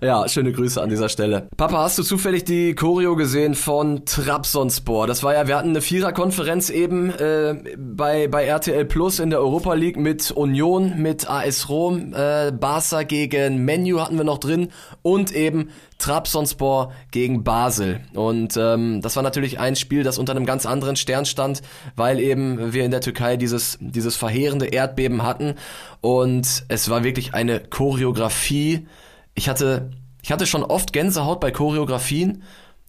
ja, 0.06 0.28
schöne 0.28 0.52
Grüße 0.52 0.82
an 0.82 0.90
dieser 0.90 1.08
Stelle. 1.08 1.48
Papa, 1.56 1.78
hast 1.78 1.98
du 1.98 2.02
zufällig 2.02 2.44
die 2.44 2.74
Choreo 2.74 3.16
gesehen 3.16 3.54
von 3.54 4.04
Trabzonspor? 4.04 5.06
Das 5.06 5.22
war 5.22 5.32
ja, 5.34 5.48
wir 5.48 5.56
hatten 5.56 5.70
eine 5.70 5.80
Viererkonferenz 5.80 6.68
eben 6.68 7.10
äh, 7.10 7.54
bei, 7.78 8.28
bei 8.28 8.44
RTL 8.44 8.84
Plus 8.84 9.18
in 9.18 9.30
der 9.30 9.40
Europa 9.40 9.72
League 9.74 9.96
mit 9.96 10.30
Union, 10.30 11.00
mit 11.00 11.28
AS 11.28 11.68
Rom, 11.70 12.12
äh, 12.14 12.52
Barca 12.52 13.02
gegen 13.02 13.64
Menu 13.64 14.00
hatten 14.00 14.18
wir 14.18 14.24
noch 14.24 14.38
drin 14.38 14.68
und 15.00 15.34
eben 15.34 15.70
Trabzonspor 16.02 16.92
gegen 17.10 17.44
Basel. 17.44 18.00
Und 18.14 18.56
ähm, 18.56 19.00
das 19.00 19.16
war 19.16 19.22
natürlich 19.22 19.58
ein 19.58 19.76
Spiel, 19.76 20.02
das 20.02 20.18
unter 20.18 20.34
einem 20.34 20.46
ganz 20.46 20.66
anderen 20.66 20.96
Stern 20.96 21.24
stand, 21.24 21.62
weil 21.96 22.18
eben 22.18 22.72
wir 22.72 22.84
in 22.84 22.90
der 22.90 23.00
Türkei 23.00 23.36
dieses, 23.36 23.78
dieses 23.80 24.16
verheerende 24.16 24.66
Erdbeben 24.66 25.22
hatten. 25.22 25.54
Und 26.00 26.64
es 26.68 26.90
war 26.90 27.04
wirklich 27.04 27.34
eine 27.34 27.60
Choreografie. 27.60 28.86
Ich 29.34 29.48
hatte, 29.48 29.90
ich 30.22 30.32
hatte 30.32 30.46
schon 30.46 30.64
oft 30.64 30.92
Gänsehaut 30.92 31.40
bei 31.40 31.52
Choreografien, 31.52 32.42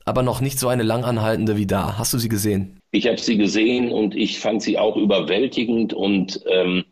aber 0.05 0.23
noch 0.23 0.41
nicht 0.41 0.59
so 0.59 0.67
eine 0.67 0.83
langanhaltende 0.83 1.55
wie 1.55 1.67
da. 1.67 1.97
Hast 1.97 2.13
du 2.13 2.17
sie 2.17 2.29
gesehen? 2.29 2.79
Ich 2.91 3.07
habe 3.07 3.19
sie 3.19 3.37
gesehen 3.37 3.91
und 3.91 4.15
ich 4.15 4.39
fand 4.39 4.61
sie 4.61 4.77
auch 4.77 4.97
überwältigend 4.97 5.93
und 5.93 6.41
ähm, 6.47 6.83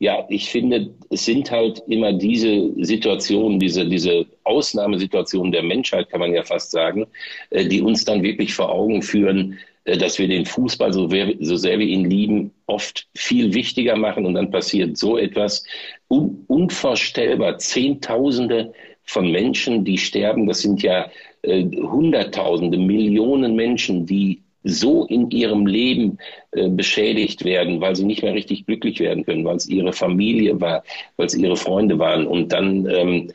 ja, 0.00 0.24
ich 0.28 0.48
finde, 0.48 0.94
es 1.10 1.24
sind 1.24 1.50
halt 1.50 1.82
immer 1.88 2.12
diese 2.12 2.72
Situationen, 2.84 3.58
diese, 3.58 3.84
diese 3.86 4.26
Ausnahmesituationen 4.44 5.50
der 5.50 5.64
Menschheit, 5.64 6.08
kann 6.08 6.20
man 6.20 6.32
ja 6.32 6.44
fast 6.44 6.70
sagen, 6.70 7.06
äh, 7.50 7.66
die 7.66 7.82
uns 7.82 8.04
dann 8.04 8.22
wirklich 8.22 8.54
vor 8.54 8.70
Augen 8.70 9.02
führen, 9.02 9.58
äh, 9.84 9.96
dass 9.98 10.18
wir 10.18 10.28
den 10.28 10.46
Fußball, 10.46 10.92
so, 10.92 11.08
so 11.40 11.56
sehr 11.56 11.78
wir 11.80 11.86
ihn 11.86 12.08
lieben, 12.08 12.52
oft 12.66 13.08
viel 13.16 13.54
wichtiger 13.54 13.96
machen 13.96 14.24
und 14.24 14.34
dann 14.34 14.52
passiert 14.52 14.96
so 14.96 15.18
etwas 15.18 15.64
un 16.08 16.44
unvorstellbar. 16.46 17.58
Zehntausende 17.58 18.72
von 19.02 19.32
Menschen, 19.32 19.84
die 19.84 19.98
sterben, 19.98 20.46
das 20.46 20.60
sind 20.60 20.80
ja 20.80 21.10
äh, 21.42 21.64
Hunderttausende, 21.64 22.78
Millionen 22.78 23.56
Menschen, 23.56 24.06
die 24.06 24.42
so 24.64 25.06
in 25.06 25.30
ihrem 25.30 25.66
Leben 25.66 26.18
äh, 26.52 26.68
beschädigt 26.68 27.44
werden, 27.44 27.80
weil 27.80 27.96
sie 27.96 28.04
nicht 28.04 28.22
mehr 28.22 28.34
richtig 28.34 28.66
glücklich 28.66 29.00
werden 29.00 29.24
können, 29.24 29.44
weil 29.44 29.56
es 29.56 29.68
ihre 29.68 29.92
Familie 29.92 30.60
war, 30.60 30.82
weil 31.16 31.26
es 31.26 31.34
ihre 31.34 31.56
Freunde 31.56 31.98
waren. 31.98 32.26
Und 32.26 32.52
dann 32.52 32.86
ähm, 32.86 33.32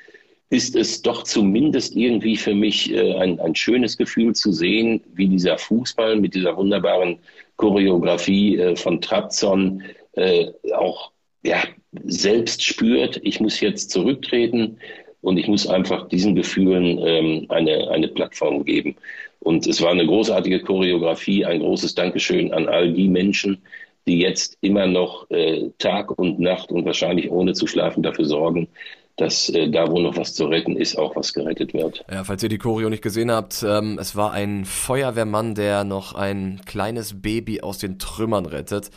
ist 0.50 0.75
es 0.75 1.01
doch 1.01 1.24
zumindest 1.24 1.96
irgendwie 1.96 2.38
für 2.38 2.53
mich 2.53 2.94
äh, 2.94 3.15
ein, 3.15 3.39
ein 3.39 3.56
schönes 3.56 3.98
Gefühl 3.98 4.36
zu 4.36 4.51
sehen, 4.51 5.01
wie 5.13 5.27
dieser 5.27 5.58
Fußball 5.58 6.18
mit 6.18 6.36
dieser 6.36 6.56
wunderbaren 6.56 7.18
Choreografie 7.56 8.58
äh, 8.58 8.75
von 8.75 9.01
Trabzon 9.01 9.82
äh, 10.13 10.51
auch 10.75 11.12
ja, 11.44 11.63
selbst 12.06 12.63
spürt, 12.63 13.20
ich 13.24 13.39
muss 13.39 13.60
jetzt 13.60 13.92
zurücktreten 13.92 14.77
und 15.22 15.38
ich 15.38 15.48
muss 15.48 15.68
einfach 15.68 16.08
diesen 16.08 16.36
Gefühlen 16.36 17.00
ähm, 17.03 17.46
eine, 17.50 17.89
eine 17.89 18.08
Plattform 18.10 18.63
geben. 18.63 18.96
Und 19.43 19.67
es 19.67 19.81
war 19.81 19.91
eine 19.91 20.05
großartige 20.05 20.62
Choreografie, 20.62 21.45
ein 21.45 21.59
großes 21.59 21.95
Dankeschön 21.95 22.53
an 22.53 22.67
all 22.67 22.93
die 22.93 23.09
Menschen, 23.09 23.62
die 24.07 24.19
jetzt 24.19 24.57
immer 24.62 24.88
noch 24.88 25.29
äh, 25.29 25.69
Tag 25.77 26.17
und 26.17 26.39
Nacht 26.39 26.71
und 26.71 26.85
wahrscheinlich 26.85 27.29
ohne 27.29 27.53
zu 27.53 27.67
schlafen 27.67 28.03
dafür 28.03 28.25
sorgen, 28.25 28.69
dass 29.17 29.50
äh, 29.50 29.69
da, 29.69 29.89
wo 29.89 30.00
noch 30.00 30.17
was 30.17 30.33
zu 30.33 30.45
retten 30.45 30.75
ist, 30.75 30.97
auch 30.97 31.15
was 31.15 31.33
gerettet 31.33 31.73
wird. 31.73 32.03
Ja, 32.12 32.23
falls 32.23 32.41
ihr 32.41 32.50
die 32.50 32.57
Choreo 32.57 32.89
nicht 32.89 33.03
gesehen 33.03 33.31
habt, 33.31 33.63
ähm, 33.67 33.97
es 34.00 34.15
war 34.15 34.31
ein 34.31 34.65
Feuerwehrmann, 34.65 35.55
der 35.55 35.83
noch 35.83 36.15
ein 36.15 36.62
kleines 36.65 37.21
Baby 37.21 37.62
aus 37.62 37.77
den 37.77 38.00
Trümmern 38.00 38.45
rettet. 38.45 38.89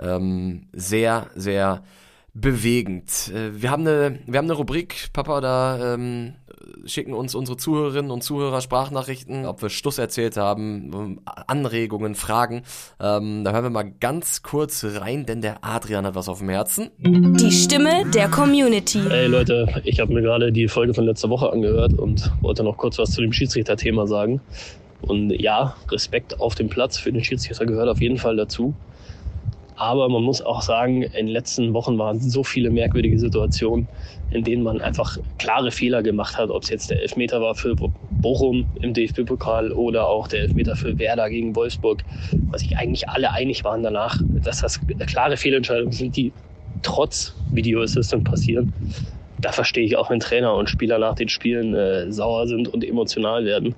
Ähm, 0.00 0.68
sehr, 0.72 1.28
sehr 1.34 1.84
bewegend. 2.34 3.30
Äh, 3.34 3.60
wir 3.60 3.70
haben 3.70 3.86
eine, 3.86 4.18
wir 4.26 4.38
haben 4.38 4.46
eine 4.46 4.54
Rubrik, 4.54 5.10
Papa, 5.12 5.40
da 5.40 5.94
ähm, 5.94 6.34
schicken 6.84 7.14
uns 7.14 7.34
unsere 7.34 7.56
Zuhörerinnen 7.56 8.10
und 8.10 8.22
Zuhörer 8.22 8.60
Sprachnachrichten, 8.60 9.46
ob 9.46 9.62
wir 9.62 9.70
Stuss 9.70 9.98
erzählt 9.98 10.36
haben, 10.36 11.20
Anregungen, 11.24 12.14
Fragen. 12.14 12.62
Ähm, 13.00 13.44
da 13.44 13.52
hören 13.52 13.64
wir 13.64 13.70
mal 13.70 13.92
ganz 14.00 14.42
kurz 14.42 14.84
rein, 14.84 15.26
denn 15.26 15.40
der 15.40 15.58
Adrian 15.62 16.06
hat 16.06 16.14
was 16.14 16.28
auf 16.28 16.38
dem 16.38 16.48
Herzen. 16.48 16.90
Die 16.98 17.52
Stimme 17.52 18.04
der 18.10 18.28
Community. 18.28 19.00
Hey 19.08 19.26
Leute, 19.26 19.66
ich 19.84 20.00
habe 20.00 20.12
mir 20.12 20.22
gerade 20.22 20.52
die 20.52 20.68
Folge 20.68 20.94
von 20.94 21.04
letzter 21.04 21.30
Woche 21.30 21.52
angehört 21.52 21.94
und 21.94 22.32
wollte 22.40 22.62
noch 22.62 22.76
kurz 22.76 22.98
was 22.98 23.12
zu 23.12 23.20
dem 23.20 23.32
Schiedsrichter-Thema 23.32 24.06
sagen. 24.06 24.40
Und 25.02 25.30
ja, 25.30 25.74
Respekt 25.90 26.40
auf 26.40 26.54
dem 26.54 26.68
Platz 26.68 26.96
für 26.96 27.12
den 27.12 27.24
Schiedsrichter 27.24 27.66
gehört 27.66 27.88
auf 27.88 28.00
jeden 28.00 28.18
Fall 28.18 28.36
dazu. 28.36 28.74
Aber 29.82 30.08
man 30.08 30.22
muss 30.22 30.40
auch 30.40 30.62
sagen, 30.62 31.02
in 31.02 31.26
den 31.26 31.26
letzten 31.26 31.74
Wochen 31.74 31.98
waren 31.98 32.20
so 32.20 32.44
viele 32.44 32.70
merkwürdige 32.70 33.18
Situationen, 33.18 33.88
in 34.30 34.44
denen 34.44 34.62
man 34.62 34.80
einfach 34.80 35.18
klare 35.38 35.72
Fehler 35.72 36.04
gemacht 36.04 36.38
hat, 36.38 36.50
ob 36.50 36.62
es 36.62 36.68
jetzt 36.68 36.90
der 36.90 37.02
Elfmeter 37.02 37.40
war 37.40 37.56
für 37.56 37.74
Bochum 37.74 38.68
im 38.80 38.94
DFB-Pokal 38.94 39.72
oder 39.72 40.06
auch 40.06 40.28
der 40.28 40.42
Elfmeter 40.42 40.76
für 40.76 41.00
Werder 41.00 41.28
gegen 41.30 41.56
Wolfsburg, 41.56 42.04
was 42.48 42.60
sich 42.60 42.76
eigentlich 42.76 43.08
alle 43.08 43.32
einig 43.32 43.64
waren 43.64 43.82
danach, 43.82 44.20
dass 44.44 44.60
das 44.60 44.80
klare 45.08 45.36
Fehlentscheidungen 45.36 45.90
sind, 45.90 46.16
die 46.16 46.32
trotz 46.82 47.34
Video 47.50 47.82
Assistant 47.82 48.22
passieren. 48.22 48.72
Da 49.40 49.50
verstehe 49.50 49.84
ich 49.84 49.96
auch, 49.96 50.10
wenn 50.10 50.20
Trainer 50.20 50.54
und 50.54 50.70
Spieler 50.70 51.00
nach 51.00 51.16
den 51.16 51.28
Spielen 51.28 51.74
äh, 51.74 52.12
sauer 52.12 52.46
sind 52.46 52.68
und 52.68 52.84
emotional 52.84 53.44
werden. 53.44 53.74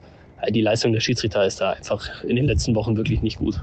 Die 0.51 0.61
Leistung 0.61 0.93
der 0.93 1.01
Schiedsrichter 1.01 1.47
ist 1.47 1.63
da 1.63 1.71
einfach 1.71 2.23
in 2.25 2.37
den 2.37 2.45
letzten 2.45 2.75
Wochen 2.75 2.99
wirklich 2.99 3.23
nicht 3.23 3.39
gut. 3.39 3.59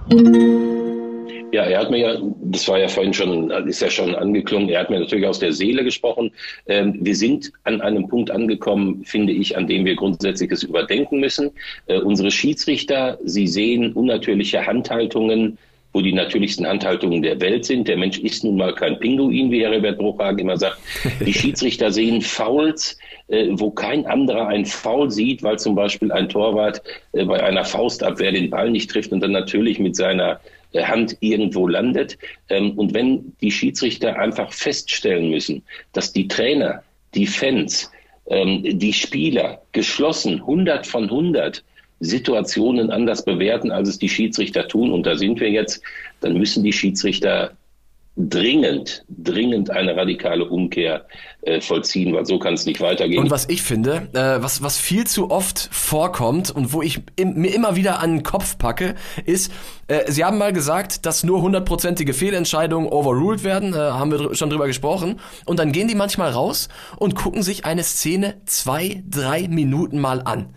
Ja, 1.52 1.64
er 1.64 1.80
hat 1.80 1.92
mir 1.92 1.98
ja, 1.98 2.18
das 2.44 2.68
war 2.68 2.80
ja 2.80 2.88
vorhin 2.88 3.14
schon, 3.14 3.52
ist 3.68 3.82
ja 3.82 3.90
schon 3.90 4.16
angeklungen, 4.16 4.70
er 4.70 4.82
hat 4.82 4.90
mir 4.90 5.00
natürlich 5.00 5.28
aus 5.28 5.40
der 5.40 5.52
Seele 5.52 5.84
gesprochen. 5.84 6.32
Ähm, 6.68 6.98
wir 7.02 7.16
sind 7.16 7.52
an 7.66 7.82
einem 7.82 8.08
Punkt 8.08 8.32
angekommen, 8.32 9.04
finde 9.04 9.34
ich, 9.34 9.58
an 9.58 9.68
dem 9.68 9.84
wir 9.84 9.96
Grundsätzliches 9.96 10.64
überdenken 10.64 11.20
müssen. 11.20 11.52
Äh, 11.88 12.00
unsere 12.00 12.32
Schiedsrichter, 12.32 13.20
sie 13.26 13.48
sehen 13.48 13.92
unnatürliche 13.94 14.66
Handhaltungen, 14.66 15.58
wo 15.94 16.02
die 16.02 16.14
natürlichsten 16.14 16.66
Handhaltungen 16.66 17.22
der 17.22 17.40
Welt 17.42 17.66
sind. 17.66 17.88
Der 17.88 17.98
Mensch 17.98 18.18
ist 18.20 18.44
nun 18.44 18.56
mal 18.56 18.74
kein 18.74 18.98
Pinguin, 19.00 19.52
wie 19.52 19.62
Herbert 19.62 19.98
Bruchhagen 19.98 20.40
immer 20.40 20.58
sagt. 20.58 20.78
Die 21.26 21.34
Schiedsrichter 21.34 21.92
sehen 21.92 22.22
Fouls, 22.22 22.98
äh, 23.28 23.48
wo 23.52 23.72
kein 23.72 24.06
anderer 24.06 24.48
ein 24.48 24.66
Foul 24.66 25.12
sieht, 25.12 25.44
weil 25.44 25.60
zum 25.60 25.76
Beispiel 25.76 26.12
ein 26.12 26.30
Torwart 26.30 26.82
äh, 27.12 27.26
bei 27.26 27.44
einer 27.44 27.66
Faustabwehr 27.66 28.32
den 28.32 28.50
Ball 28.50 28.70
nicht 28.70 28.90
trifft 28.90 29.12
und 29.12 29.20
dann 29.20 29.32
natürlich 29.32 29.80
mit 29.80 29.96
seiner 29.96 30.40
Hand 30.74 31.18
irgendwo 31.20 31.68
landet. 31.68 32.18
Ähm, 32.50 32.72
und 32.78 32.94
wenn 32.94 33.34
die 33.42 33.52
Schiedsrichter 33.52 34.18
einfach 34.18 34.54
feststellen 34.54 35.30
müssen, 35.30 35.64
dass 35.94 36.14
die 36.14 36.28
Trainer, 36.28 36.84
die 37.14 37.28
Fans, 37.28 37.92
ähm, 38.28 38.64
die 38.64 38.94
Spieler 38.94 39.62
geschlossen 39.72 40.42
100 40.42 40.88
von 40.88 41.04
100 41.06 41.64
Situationen 42.00 42.90
anders 42.90 43.24
bewerten, 43.24 43.72
als 43.72 43.90
es 43.90 44.00
die 44.00 44.10
Schiedsrichter 44.10 44.68
tun, 44.68 44.92
und 44.92 45.06
da 45.06 45.16
sind 45.16 45.40
wir 45.40 45.50
jetzt, 45.50 45.84
dann 46.22 46.38
müssen 46.38 46.64
die 46.64 46.74
Schiedsrichter 46.74 47.52
dringend, 48.18 49.06
dringend 49.08 49.70
eine 49.70 49.96
radikale 49.96 50.46
Umkehr 50.46 51.06
äh, 51.44 51.62
vollziehen, 51.62 52.14
weil 52.14 52.26
so 52.26 52.40
kann 52.40 52.56
es 52.56 52.66
nicht 52.66 52.82
weitergehen. 52.82 53.24
Und 53.24 53.32
was 53.32 53.48
ich 53.50 53.62
finde, 53.62 54.10
äh, 54.14 54.44
was, 54.44 54.62
was 54.62 54.78
viel 54.78 55.08
zu 55.08 55.32
oft 55.32 55.70
vorkommt 55.72 56.52
und 56.52 56.74
wo 56.74 56.82
ich 56.82 57.00
im, 57.16 57.36
mir 57.36 57.56
immer 57.56 57.76
wieder 57.78 58.00
an 58.00 58.18
den 58.18 58.24
Kopf 58.24 58.58
packe, 58.58 58.96
ist, 59.26 59.52
äh, 59.88 60.12
Sie 60.12 60.26
haben 60.26 60.38
mal 60.38 60.52
gesagt, 60.52 61.06
dass 61.06 61.24
nur 61.24 61.42
hundertprozentige 61.42 62.14
Fehlentscheidungen 62.14 62.92
overruled 62.92 63.46
werden, 63.46 63.74
äh, 63.74 63.78
haben 63.78 64.12
wir 64.12 64.36
schon 64.36 64.50
drüber 64.50 64.68
gesprochen. 64.68 65.20
Und 65.46 65.60
dann 65.60 65.72
gehen 65.72 65.88
die 65.88 65.96
manchmal 65.96 66.32
raus 66.32 66.68
und 66.98 67.16
gucken 67.16 67.44
sich 67.44 67.66
eine 67.66 67.84
Szene 67.84 68.42
zwei, 68.46 69.04
drei 69.10 69.48
Minuten 69.48 70.00
mal 70.00 70.22
an. 70.22 70.54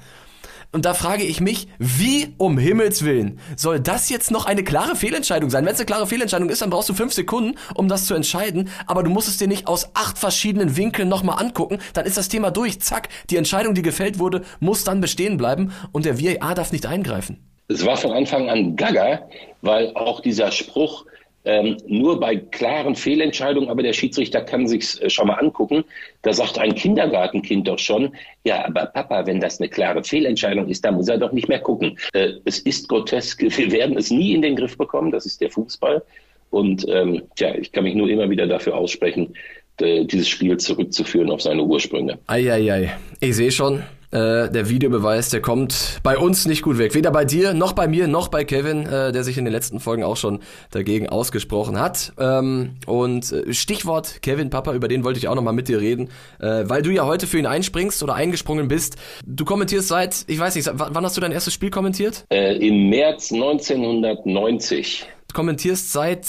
Und 0.75 0.85
da 0.85 0.93
frage 0.93 1.23
ich 1.23 1.41
mich, 1.41 1.69
wie 1.79 2.35
um 2.37 2.59
Himmels 2.59 3.05
Willen 3.05 3.39
soll 3.55 3.79
das 3.79 4.11
jetzt 4.11 4.33
noch 4.33 4.45
eine 4.45 4.65
klare 4.65 4.97
Fehlentscheidung 4.97 5.49
sein? 5.49 5.65
Wenn 5.65 5.73
es 5.73 5.79
eine 5.79 5.87
klare 5.87 6.09
Fehlentscheidung 6.09 6.51
ist, 6.51 6.63
dann 6.63 6.71
brauchst 6.71 6.89
du 6.89 6.95
fünf 6.95 7.13
Sekunden, 7.13 7.57
um 7.77 7.87
das 7.87 8.07
zu 8.07 8.15
entscheiden. 8.15 8.69
Aber 8.89 9.05
du 9.05 9.11
musst 9.11 9.29
es 9.29 9.37
dir 9.37 9.47
nicht 9.47 9.69
aus 9.69 9.91
acht 9.95 10.19
verschiedenen 10.19 10.77
Winkeln 10.77 11.09
nochmal 11.09 11.41
angucken. 11.41 11.79
Dann 11.93 12.07
ist 12.07 12.17
das 12.17 12.29
Thema 12.29 12.51
durch. 12.51 12.81
Zack. 12.81 13.09
Die 13.31 13.37
Entscheidung, 13.37 13.75
die 13.75 13.83
gefällt 13.83 14.19
wurde, 14.19 14.43
muss 14.59 14.83
dann 14.83 15.01
bestehen 15.01 15.37
bleiben. 15.37 15.73
Und 15.93 16.07
der 16.07 16.21
VAR 16.21 16.57
darf 16.57 16.73
nicht 16.73 16.87
eingreifen. 16.87 17.39
Es 17.69 17.87
war 17.87 17.97
von 17.97 18.11
Anfang 18.11 18.51
an 18.51 18.75
Gaga, 18.75 19.29
weil 19.63 19.95
auch 19.95 20.23
dieser 20.23 20.51
Spruch, 20.51 21.07
ähm, 21.45 21.77
nur 21.87 22.21
bei 22.21 22.37
klaren 22.37 22.95
Fehlentscheidungen, 22.95 23.69
aber 23.69 23.83
der 23.83 23.93
Schiedsrichter 23.93 24.41
kann 24.41 24.67
sich's 24.67 24.99
äh, 25.01 25.11
schon 25.11 25.29
mal 25.29 25.35
angucken. 25.35 25.85
Da 26.23 26.33
sagt 26.33 26.59
ein 26.59 26.75
Kindergartenkind 26.75 27.69
doch 27.69 27.79
schon, 27.79 28.15
ja, 28.45 28.65
aber 28.65 28.87
Papa, 28.87 29.27
wenn 29.27 29.41
das 29.41 29.61
eine 29.61 29.69
klare 29.69 30.03
Fehlentscheidung 30.03 30.69
ist, 30.69 30.85
dann 30.85 30.95
muss 30.95 31.09
er 31.09 31.19
doch 31.19 31.33
nicht 31.33 31.49
mehr 31.49 31.61
gucken. 31.61 31.99
Äh, 32.13 32.33
es 32.45 32.61
ist 32.61 32.89
grotesk. 32.89 33.43
Wir 33.57 33.73
werden 33.73 33.97
es 33.97 34.11
nie 34.11 34.33
in 34.33 34.43
den 34.43 34.57
Griff 34.57 34.79
bekommen. 34.79 35.11
Das 35.11 35.27
ist 35.27 35.41
der 35.41 35.51
Fußball. 35.51 36.03
Und 36.51 36.87
ähm, 36.89 37.23
tja, 37.37 37.55
ich 37.55 37.73
kann 37.73 37.85
mich 37.85 37.95
nur 37.95 38.09
immer 38.09 38.31
wieder 38.31 38.47
dafür 38.47 38.77
aussprechen, 38.77 39.35
dieses 39.81 40.29
Spiel 40.29 40.57
zurückzuführen 40.57 41.33
auf 41.33 41.43
seine 41.43 41.65
Ursprünge. 41.65 42.17
Eieiei, 42.29 42.97
ich 43.19 43.35
sehe 43.35 43.51
schon, 43.51 43.83
äh, 44.15 44.49
der 44.49 44.69
Videobeweis, 44.69 45.29
der 45.31 45.41
kommt 45.41 45.99
bei 46.05 46.17
uns 46.17 46.47
nicht 46.47 46.63
gut 46.63 46.79
weg. 46.79 46.95
Weder 46.95 47.11
bei 47.11 47.25
dir, 47.25 47.53
noch 47.53 47.73
bei 47.73 47.89
mir, 47.89 48.07
noch 48.07 48.29
bei 48.29 48.45
Kevin, 48.45 48.87
äh, 48.87 49.11
der 49.11 49.25
sich 49.25 49.37
in 49.39 49.45
den 49.45 49.53
letzten 49.53 49.81
Folgen 49.81 50.05
auch 50.05 50.17
schon 50.17 50.39
dagegen 50.71 51.09
ausgesprochen 51.09 51.81
hat. 51.81 52.13
Ähm, 52.19 52.77
und 52.87 53.33
äh, 53.33 53.53
Stichwort 53.53 54.23
Kevin 54.23 54.51
Papa, 54.51 54.73
über 54.73 54.87
den 54.87 55.03
wollte 55.03 55.19
ich 55.19 55.27
auch 55.27 55.35
nochmal 55.35 55.53
mit 55.53 55.69
dir 55.69 55.81
reden, 55.81 56.11
äh, 56.41 56.63
weil 56.67 56.83
du 56.83 56.91
ja 56.91 57.07
heute 57.07 57.27
für 57.27 57.39
ihn 57.39 57.47
einspringst 57.47 58.03
oder 58.03 58.15
eingesprungen 58.15 58.69
bist. 58.69 58.97
Du 59.27 59.45
kommentierst 59.45 59.89
seit, 59.89 60.25
ich 60.29 60.39
weiß 60.39 60.55
nicht, 60.55 60.71
wann 60.73 61.05
hast 61.05 61.17
du 61.17 61.21
dein 61.21 61.33
erstes 61.33 61.53
Spiel 61.53 61.71
kommentiert? 61.71 62.25
Äh, 62.31 62.57
Im 62.57 62.89
März 62.91 63.33
1990. 63.33 65.07
kommentierst 65.35 65.93
seit 65.93 66.27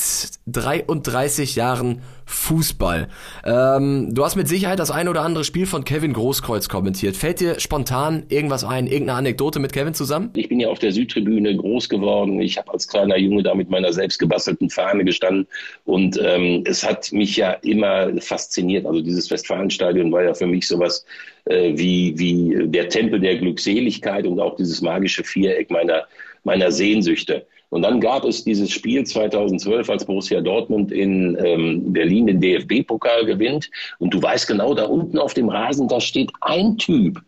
33 0.48 1.56
Jahren 1.56 2.02
Fußball. 2.26 3.08
Ähm, 3.46 4.14
du 4.14 4.26
hast 4.26 4.36
mit 4.36 4.48
Sicherheit 4.48 4.80
das 4.80 4.90
ein 4.90 5.08
oder 5.08 5.22
andere 5.22 5.44
Spiel 5.44 5.68
von 5.68 5.84
Kevin 5.84 6.14
Großkreuz 6.14 6.70
kommentiert. 6.70 7.16
Fällt 7.16 7.40
dir 7.40 7.60
spontan 7.60 8.24
irgendwas 8.30 8.64
ein, 8.64 8.88
irgendeine 8.88 9.20
Anekdote 9.20 9.60
mit 9.60 9.74
Kevin 9.74 9.94
zusammen? 9.94 10.32
Ich 10.36 10.50
bin 10.50 10.60
ja 10.60 10.70
auf 10.70 10.80
der 10.80 10.92
Südtribüne 10.92 11.56
groß 11.56 11.88
geworden. 11.88 12.42
Ich 12.42 12.58
habe 12.58 12.74
als 12.74 12.88
kleiner 12.88 13.18
Junge 13.18 13.44
da 13.44 13.54
mit 13.54 13.70
meiner 13.70 13.94
selbst 13.94 14.18
gebastelten 14.18 14.70
Fahne 14.70 15.06
gestanden 15.06 15.48
und 15.86 16.20
ähm, 16.22 16.64
es 16.66 16.84
hat 16.84 17.12
mich 17.12 17.38
ja 17.38 17.52
immer 17.62 18.10
fasziniert. 18.20 18.86
Also 18.88 19.02
dieses 19.02 19.30
Westfalenstadion 19.30 20.12
war 20.12 20.24
ja 20.24 20.34
für 20.34 20.48
mich 20.48 20.68
sowas 20.68 21.06
äh, 21.46 21.78
wie, 21.78 22.18
wie 22.18 22.68
der 22.68 22.90
Tempel 22.90 23.20
der 23.20 23.38
Glückseligkeit 23.38 24.26
und 24.26 24.40
auch 24.40 24.56
dieses 24.56 24.82
magische 24.82 25.24
Viereck 25.24 25.70
meiner, 25.70 26.06
meiner 26.44 26.72
Sehnsüchte. 26.72 27.46
Und 27.76 27.82
dann 27.82 28.00
gab 28.00 28.24
es 28.24 28.46
dieses 28.46 28.72
Spiel 28.72 29.04
2012, 29.04 29.90
als 29.90 30.06
Borussia 30.06 30.40
Dortmund 30.40 30.94
in 30.94 31.38
ähm, 31.44 31.92
Berlin 31.92 32.26
den 32.26 32.40
DFB-Pokal 32.40 33.26
gewinnt. 33.26 33.70
Und 34.00 34.14
du 34.14 34.24
weißt 34.24 34.48
genau, 34.48 34.74
da 34.74 34.86
unten 34.86 35.20
auf 35.20 35.34
dem 35.34 35.50
Rasen, 35.50 35.90
da 35.90 36.00
steht 36.00 36.32
ein 36.40 36.78
Typ, 36.78 37.20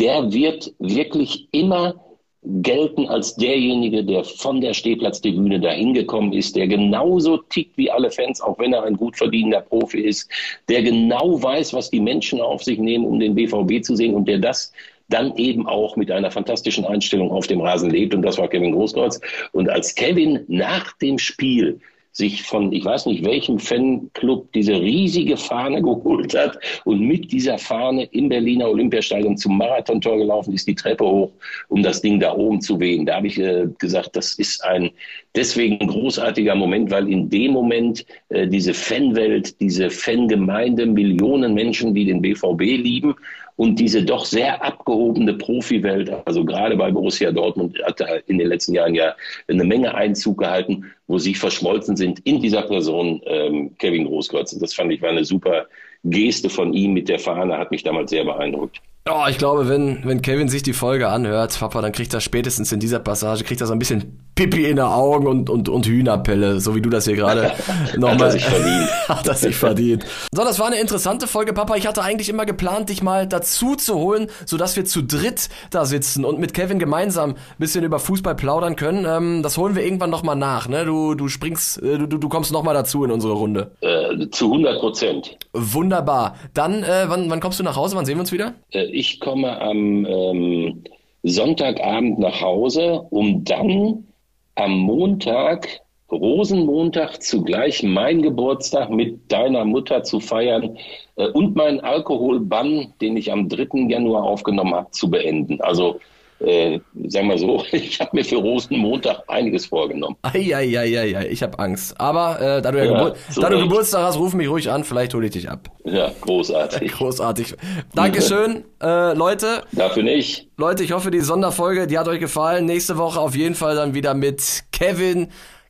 der 0.00 0.32
wird 0.32 0.74
wirklich 0.80 1.46
immer 1.52 1.94
gelten 2.42 3.06
als 3.06 3.36
derjenige, 3.36 4.02
der 4.02 4.24
von 4.24 4.60
der 4.60 4.74
Stehplatztribüne 4.74 5.60
dahin 5.60 5.94
gekommen 5.94 6.32
ist, 6.32 6.56
der 6.56 6.66
genauso 6.66 7.36
tickt 7.36 7.76
wie 7.78 7.88
alle 7.88 8.10
Fans, 8.10 8.40
auch 8.40 8.58
wenn 8.58 8.72
er 8.72 8.82
ein 8.82 8.96
gut 8.96 9.16
verdienender 9.16 9.60
Profi 9.60 10.00
ist, 10.00 10.28
der 10.68 10.82
genau 10.82 11.40
weiß, 11.40 11.72
was 11.72 11.88
die 11.88 12.00
Menschen 12.00 12.40
auf 12.40 12.64
sich 12.64 12.80
nehmen, 12.80 13.04
um 13.06 13.20
den 13.20 13.36
BVB 13.36 13.84
zu 13.84 13.94
sehen 13.94 14.14
und 14.14 14.26
der 14.26 14.40
das 14.40 14.72
dann 15.12 15.36
eben 15.36 15.66
auch 15.66 15.96
mit 15.96 16.10
einer 16.10 16.30
fantastischen 16.30 16.84
Einstellung 16.84 17.30
auf 17.30 17.46
dem 17.46 17.60
Rasen 17.60 17.90
lebt. 17.90 18.14
Und 18.14 18.22
das 18.22 18.38
war 18.38 18.48
Kevin 18.48 18.72
Großkreuz. 18.72 19.20
Und 19.52 19.68
als 19.68 19.94
Kevin 19.94 20.44
nach 20.48 20.92
dem 20.98 21.18
Spiel 21.18 21.80
sich 22.12 22.42
von, 22.42 22.72
ich 22.72 22.84
weiß 22.84 23.06
nicht 23.06 23.24
welchem 23.24 23.58
Fanclub, 23.58 24.52
diese 24.52 24.74
riesige 24.74 25.38
Fahne 25.38 25.80
geholt 25.80 26.36
hat 26.36 26.58
und 26.84 27.00
mit 27.00 27.32
dieser 27.32 27.56
Fahne 27.56 28.04
im 28.12 28.28
Berliner 28.28 28.68
Olympiastadion 28.68 29.36
zum 29.38 29.56
Marathontor 29.56 30.18
gelaufen 30.18 30.52
ist, 30.52 30.68
die 30.68 30.74
Treppe 30.74 31.04
hoch, 31.04 31.32
um 31.68 31.82
das 31.82 32.02
Ding 32.02 32.20
da 32.20 32.34
oben 32.34 32.60
zu 32.60 32.78
wehen. 32.78 33.06
Da 33.06 33.16
habe 33.16 33.28
ich 33.28 33.38
äh, 33.38 33.66
gesagt, 33.78 34.14
das 34.14 34.34
ist 34.34 34.62
ein 34.62 34.90
deswegen 35.34 35.86
großartiger 35.86 36.54
Moment, 36.54 36.90
weil 36.90 37.08
in 37.08 37.30
dem 37.30 37.52
Moment 37.52 38.04
äh, 38.28 38.46
diese 38.46 38.74
Fanwelt, 38.74 39.58
diese 39.60 39.88
Fangemeinde, 39.88 40.84
Millionen 40.84 41.54
Menschen, 41.54 41.94
die 41.94 42.04
den 42.04 42.20
BVB 42.20 42.60
lieben, 42.60 43.14
und 43.56 43.78
diese 43.78 44.02
doch 44.02 44.24
sehr 44.24 44.64
abgehobene 44.64 45.34
Profiwelt, 45.34 46.10
also 46.26 46.44
gerade 46.44 46.76
bei 46.76 46.90
Borussia 46.90 47.30
Dortmund, 47.32 47.78
hat 47.84 48.00
da 48.00 48.06
in 48.26 48.38
den 48.38 48.48
letzten 48.48 48.74
Jahren 48.74 48.94
ja 48.94 49.14
eine 49.48 49.64
Menge 49.64 49.94
Einzug 49.94 50.38
gehalten, 50.38 50.84
wo 51.06 51.18
sie 51.18 51.34
verschmolzen 51.34 51.96
sind 51.96 52.20
in 52.20 52.40
dieser 52.40 52.62
Person 52.62 53.20
ähm, 53.26 53.76
Kevin 53.78 54.06
Großkreuz. 54.06 54.52
Und 54.52 54.62
das 54.62 54.74
fand 54.74 54.92
ich 54.92 55.02
war 55.02 55.10
eine 55.10 55.24
super 55.24 55.66
Geste 56.04 56.48
von 56.50 56.72
ihm 56.72 56.94
mit 56.94 57.08
der 57.08 57.18
Fahne, 57.18 57.58
hat 57.58 57.70
mich 57.70 57.82
damals 57.82 58.10
sehr 58.10 58.24
beeindruckt. 58.24 58.80
Oh, 59.10 59.24
ich 59.28 59.36
glaube, 59.36 59.68
wenn, 59.68 60.04
wenn 60.04 60.22
Kevin 60.22 60.48
sich 60.48 60.62
die 60.62 60.72
Folge 60.72 61.08
anhört, 61.08 61.58
Papa, 61.58 61.80
dann 61.80 61.90
kriegt 61.90 62.14
er 62.14 62.20
spätestens 62.20 62.70
in 62.70 62.78
dieser 62.78 63.00
Passage, 63.00 63.42
kriegt 63.42 63.60
er 63.60 63.66
so 63.66 63.72
ein 63.72 63.80
bisschen 63.80 64.20
Pipi 64.36 64.62
in 64.64 64.76
den 64.76 64.86
Augen 64.86 65.26
und, 65.26 65.50
und, 65.50 65.68
und 65.68 65.86
Hühnerpelle, 65.86 66.60
so 66.60 66.74
wie 66.74 66.80
du 66.80 66.88
das 66.88 67.04
hier 67.04 67.16
gerade 67.16 67.52
nochmal. 67.96 68.12
Hat 68.12 68.20
er 68.20 68.30
sich 68.30 68.44
verdient. 68.44 68.90
Hat 69.08 69.28
er 69.28 69.34
sich 69.34 69.56
verdient. 69.56 70.04
So, 70.32 70.42
das 70.44 70.58
war 70.58 70.68
eine 70.68 70.80
interessante 70.80 71.26
Folge, 71.26 71.52
Papa. 71.52 71.74
Ich 71.74 71.86
hatte 71.86 72.02
eigentlich 72.02 72.28
immer 72.28 72.46
geplant, 72.46 72.88
dich 72.88 73.02
mal 73.02 73.26
dazu 73.26 73.74
zu 73.74 73.96
holen, 73.96 74.28
sodass 74.46 74.76
wir 74.76 74.84
zu 74.84 75.02
dritt 75.02 75.48
da 75.70 75.84
sitzen 75.84 76.24
und 76.24 76.38
mit 76.38 76.54
Kevin 76.54 76.78
gemeinsam 76.78 77.30
ein 77.30 77.36
bisschen 77.58 77.84
über 77.84 77.98
Fußball 77.98 78.36
plaudern 78.36 78.76
können. 78.76 79.04
Ähm, 79.04 79.42
das 79.42 79.58
holen 79.58 79.74
wir 79.74 79.84
irgendwann 79.84 80.10
nochmal 80.10 80.36
nach, 80.36 80.68
ne? 80.68 80.84
Du, 80.86 81.14
du 81.14 81.28
springst, 81.28 81.82
äh, 81.82 81.98
du, 81.98 82.06
du 82.06 82.28
kommst 82.28 82.52
nochmal 82.52 82.74
dazu 82.74 83.04
in 83.04 83.10
unsere 83.10 83.34
Runde. 83.34 83.72
Äh, 83.80 84.28
zu 84.30 84.46
100 84.46 84.78
Prozent. 84.78 85.36
Wunderbar. 85.52 86.36
Dann, 86.54 86.82
äh, 86.84 87.04
wann, 87.08 87.28
wann 87.28 87.40
kommst 87.40 87.58
du 87.58 87.64
nach 87.64 87.76
Hause? 87.76 87.96
Wann 87.96 88.06
sehen 88.06 88.16
wir 88.16 88.20
uns 88.20 88.32
wieder? 88.32 88.54
Ich 88.92 89.20
komme 89.20 89.60
am 89.60 90.04
ähm, 90.04 90.84
Sonntagabend 91.22 92.18
nach 92.18 92.40
Hause, 92.40 93.06
um 93.10 93.44
dann 93.44 94.06
am 94.54 94.78
Montag, 94.78 95.80
Rosenmontag, 96.10 97.22
zugleich 97.22 97.82
mein 97.82 98.20
Geburtstag 98.20 98.90
mit 98.90 99.32
deiner 99.32 99.64
Mutter 99.64 100.02
zu 100.02 100.20
feiern 100.20 100.76
äh, 101.16 101.28
und 101.28 101.56
meinen 101.56 101.80
Alkoholbann, 101.80 102.92
den 103.00 103.16
ich 103.16 103.32
am 103.32 103.48
3. 103.48 103.88
Januar 103.88 104.24
aufgenommen 104.24 104.74
habe, 104.74 104.90
zu 104.90 105.10
beenden. 105.10 105.60
Also 105.62 106.00
äh, 106.44 106.80
sagen 107.08 107.28
wir 107.28 107.38
so, 107.38 107.64
ich 107.72 108.00
habe 108.00 108.10
mir 108.12 108.24
für 108.24 108.36
Rosenmontag 108.36 109.22
einiges 109.28 109.66
vorgenommen. 109.66 110.16
Eieieiei, 110.22 111.28
ich 111.30 111.42
habe 111.42 111.58
Angst. 111.58 111.98
Aber 112.00 112.40
äh, 112.40 112.62
da, 112.62 112.72
du, 112.72 112.78
ja 112.78 112.84
ja, 112.84 112.92
Gebur 112.92 113.16
so 113.30 113.40
da 113.40 113.48
du 113.48 113.58
Geburtstag 113.58 114.02
hast, 114.02 114.18
ruf 114.18 114.34
mich 114.34 114.48
ruhig 114.48 114.70
an, 114.70 114.84
vielleicht 114.84 115.14
hole 115.14 115.26
ich 115.26 115.32
dich 115.32 115.48
ab. 115.50 115.68
Ja, 115.84 116.10
großartig. 116.20 116.92
großartig. 116.98 117.54
Dankeschön, 117.94 118.64
äh, 118.82 119.14
Leute. 119.14 119.62
Dafür 119.72 120.02
nicht. 120.02 120.48
Leute, 120.56 120.84
ich 120.84 120.92
hoffe, 120.92 121.10
die 121.10 121.20
Sonderfolge, 121.20 121.86
die 121.86 121.98
hat 121.98 122.08
euch 122.08 122.20
gefallen. 122.20 122.66
Nächste 122.66 122.98
Woche 122.98 123.20
auf 123.20 123.34
jeden 123.34 123.54
Fall 123.54 123.76
dann 123.76 123.94
wieder 123.94 124.14
mit 124.14 124.64
Kevin. 124.72 125.28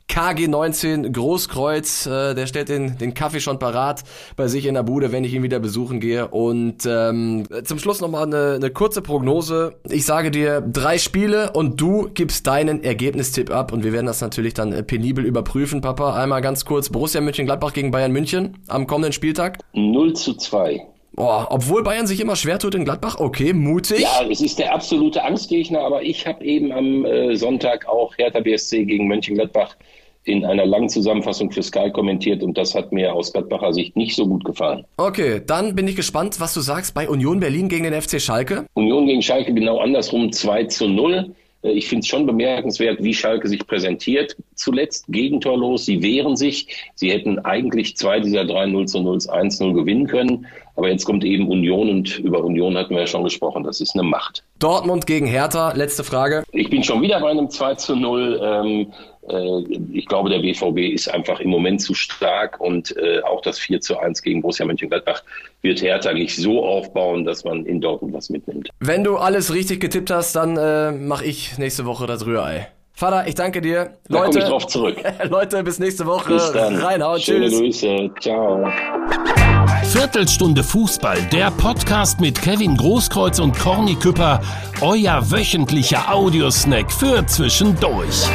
KG19 0.08 1.10
Großkreuz, 1.10 2.06
äh, 2.06 2.34
der 2.34 2.46
stellt 2.46 2.68
den, 2.68 2.98
den 2.98 3.14
Kaffee 3.14 3.40
schon 3.40 3.58
parat 3.58 4.04
bei 4.36 4.46
sich 4.48 4.66
in 4.66 4.74
der 4.74 4.82
Bude, 4.82 5.12
wenn 5.12 5.24
ich 5.24 5.32
ihn 5.32 5.42
wieder 5.42 5.58
besuchen 5.58 6.00
gehe. 6.00 6.28
Und 6.28 6.86
ähm, 6.86 7.46
zum 7.64 7.78
Schluss 7.78 8.00
nochmal 8.00 8.24
eine, 8.24 8.54
eine 8.56 8.70
kurze 8.70 9.02
Prognose. 9.02 9.74
Ich 9.88 10.04
sage 10.04 10.30
dir 10.30 10.60
drei 10.60 10.98
Spiele 10.98 11.52
und 11.52 11.80
du 11.80 12.10
gibst 12.12 12.46
deinen 12.46 12.84
Ergebnistipp 12.84 13.50
ab 13.50 13.72
und 13.72 13.84
wir 13.84 13.92
werden 13.92 14.06
das 14.06 14.20
natürlich 14.20 14.54
dann 14.54 14.72
äh, 14.72 14.82
penibel 14.82 15.24
überprüfen, 15.24 15.80
Papa. 15.80 16.14
Einmal 16.14 16.42
ganz 16.42 16.64
kurz, 16.64 16.90
Borussia 16.90 17.20
Mönchengladbach 17.20 17.72
gegen 17.72 17.90
Bayern 17.90 18.12
München 18.12 18.58
am 18.68 18.86
kommenden 18.86 19.12
Spieltag. 19.12 19.58
0 19.72 20.12
zu 20.14 20.34
2. 20.34 20.91
Oh, 21.16 21.44
obwohl 21.50 21.82
Bayern 21.82 22.06
sich 22.06 22.20
immer 22.20 22.36
schwer 22.36 22.58
tut 22.58 22.74
in 22.74 22.84
Gladbach, 22.84 23.18
okay, 23.18 23.52
mutig. 23.52 24.00
Ja, 24.00 24.26
es 24.30 24.40
ist 24.40 24.58
der 24.58 24.72
absolute 24.72 25.22
Angstgegner, 25.22 25.80
aber 25.80 26.02
ich 26.02 26.26
habe 26.26 26.44
eben 26.44 26.72
am 26.72 27.04
äh, 27.04 27.36
Sonntag 27.36 27.86
auch 27.86 28.16
Hertha 28.16 28.40
BSC 28.40 28.84
gegen 28.84 29.08
Mönchengladbach 29.08 29.76
in 30.24 30.44
einer 30.44 30.64
langen 30.64 30.88
Zusammenfassung 30.88 31.50
für 31.50 31.62
Sky 31.62 31.90
kommentiert 31.90 32.42
und 32.42 32.56
das 32.56 32.74
hat 32.74 32.92
mir 32.92 33.12
aus 33.12 33.32
Gladbacher 33.32 33.72
Sicht 33.72 33.96
nicht 33.96 34.14
so 34.14 34.26
gut 34.26 34.44
gefallen. 34.44 34.84
Okay, 34.96 35.42
dann 35.44 35.74
bin 35.74 35.88
ich 35.88 35.96
gespannt, 35.96 36.40
was 36.40 36.54
du 36.54 36.60
sagst 36.60 36.94
bei 36.94 37.08
Union 37.08 37.40
Berlin 37.40 37.68
gegen 37.68 37.84
den 37.84 38.00
FC 38.00 38.20
Schalke. 38.20 38.66
Union 38.74 39.06
gegen 39.06 39.22
Schalke 39.22 39.52
genau 39.52 39.78
andersrum 39.78 40.32
2 40.32 40.64
zu 40.64 40.88
0. 40.88 41.34
Äh, 41.62 41.70
ich 41.70 41.88
finde 41.88 42.00
es 42.00 42.08
schon 42.08 42.26
bemerkenswert, 42.26 43.02
wie 43.02 43.14
Schalke 43.14 43.48
sich 43.48 43.66
präsentiert. 43.66 44.36
Zuletzt 44.54 45.06
gegentorlos, 45.08 45.86
sie 45.86 46.02
wehren 46.02 46.36
sich. 46.36 46.68
Sie 46.94 47.10
hätten 47.10 47.38
eigentlich 47.40 47.96
zwei 47.96 48.20
dieser 48.20 48.44
drei 48.44 48.66
0 48.66 48.86
zu 48.86 49.00
0 49.00 49.18
1-0 49.18 49.74
gewinnen 49.74 50.06
können. 50.06 50.46
Aber 50.74 50.88
jetzt 50.88 51.04
kommt 51.04 51.22
eben 51.24 51.48
Union 51.48 51.90
und 51.90 52.18
über 52.18 52.42
Union 52.42 52.76
hatten 52.76 52.94
wir 52.94 53.00
ja 53.00 53.06
schon 53.06 53.24
gesprochen. 53.24 53.62
Das 53.62 53.80
ist 53.80 53.94
eine 53.94 54.04
Macht. 54.04 54.42
Dortmund 54.58 55.06
gegen 55.06 55.26
Hertha, 55.26 55.72
letzte 55.72 56.02
Frage. 56.02 56.44
Ich 56.52 56.70
bin 56.70 56.82
schon 56.82 57.02
wieder 57.02 57.20
bei 57.20 57.30
einem 57.30 57.50
2 57.50 57.74
zu 57.74 57.96
0. 57.96 58.40
Ähm, 58.42 58.80
äh, 58.80 58.86
ich 59.92 60.06
glaube, 60.06 60.30
der 60.30 60.40
BVB 60.40 60.92
ist 60.92 61.08
einfach 61.08 61.38
im 61.38 61.50
Moment 61.50 61.80
zu 61.80 61.94
stark 61.94 62.60
und 62.60 62.96
äh, 62.96 63.20
auch 63.22 63.40
das 63.40 63.58
4 63.58 63.80
zu 63.80 63.98
1 63.98 64.22
gegen 64.22 64.42
Borussia 64.42 64.66
Mönchengladbach 64.66 65.22
wird 65.62 65.80
Hertha 65.80 66.12
nicht 66.12 66.34
so 66.34 66.64
aufbauen, 66.64 67.24
dass 67.24 67.44
man 67.44 67.64
in 67.64 67.80
Dortmund 67.80 68.14
was 68.14 68.30
mitnimmt. 68.30 68.70
Wenn 68.80 69.04
du 69.04 69.16
alles 69.16 69.54
richtig 69.54 69.80
getippt 69.80 70.10
hast, 70.10 70.34
dann 70.34 70.56
äh, 70.56 70.90
mache 70.90 71.24
ich 71.24 71.56
nächste 71.56 71.86
Woche 71.86 72.06
das 72.06 72.26
Rührei. 72.26 72.68
Vater, 72.94 73.26
ich 73.26 73.34
danke 73.34 73.60
dir. 73.60 73.94
Da 74.08 74.22
komme 74.22 74.38
ich 74.38 74.44
drauf 74.44 74.66
zurück. 74.66 74.96
Leute, 75.28 75.62
bis 75.62 75.78
nächste 75.78 76.04
Woche. 76.06 76.34
Bis 76.34 76.52
dann. 76.52 76.76
Reinhauen. 76.76 77.20
Schöne 77.20 77.48
Tschüss. 77.48 77.80
Grüße. 77.80 78.10
Ciao. 78.20 78.70
Viertelstunde 79.84 80.62
Fußball, 80.62 81.18
der 81.32 81.50
Podcast 81.52 82.20
mit 82.20 82.40
Kevin 82.40 82.76
Großkreuz 82.76 83.40
und 83.40 83.58
Corny 83.58 83.94
Küpper, 83.94 84.40
euer 84.80 85.20
wöchentlicher 85.30 86.12
Audiosnack 86.12 86.92
für 86.92 87.26
zwischendurch. 87.26 88.28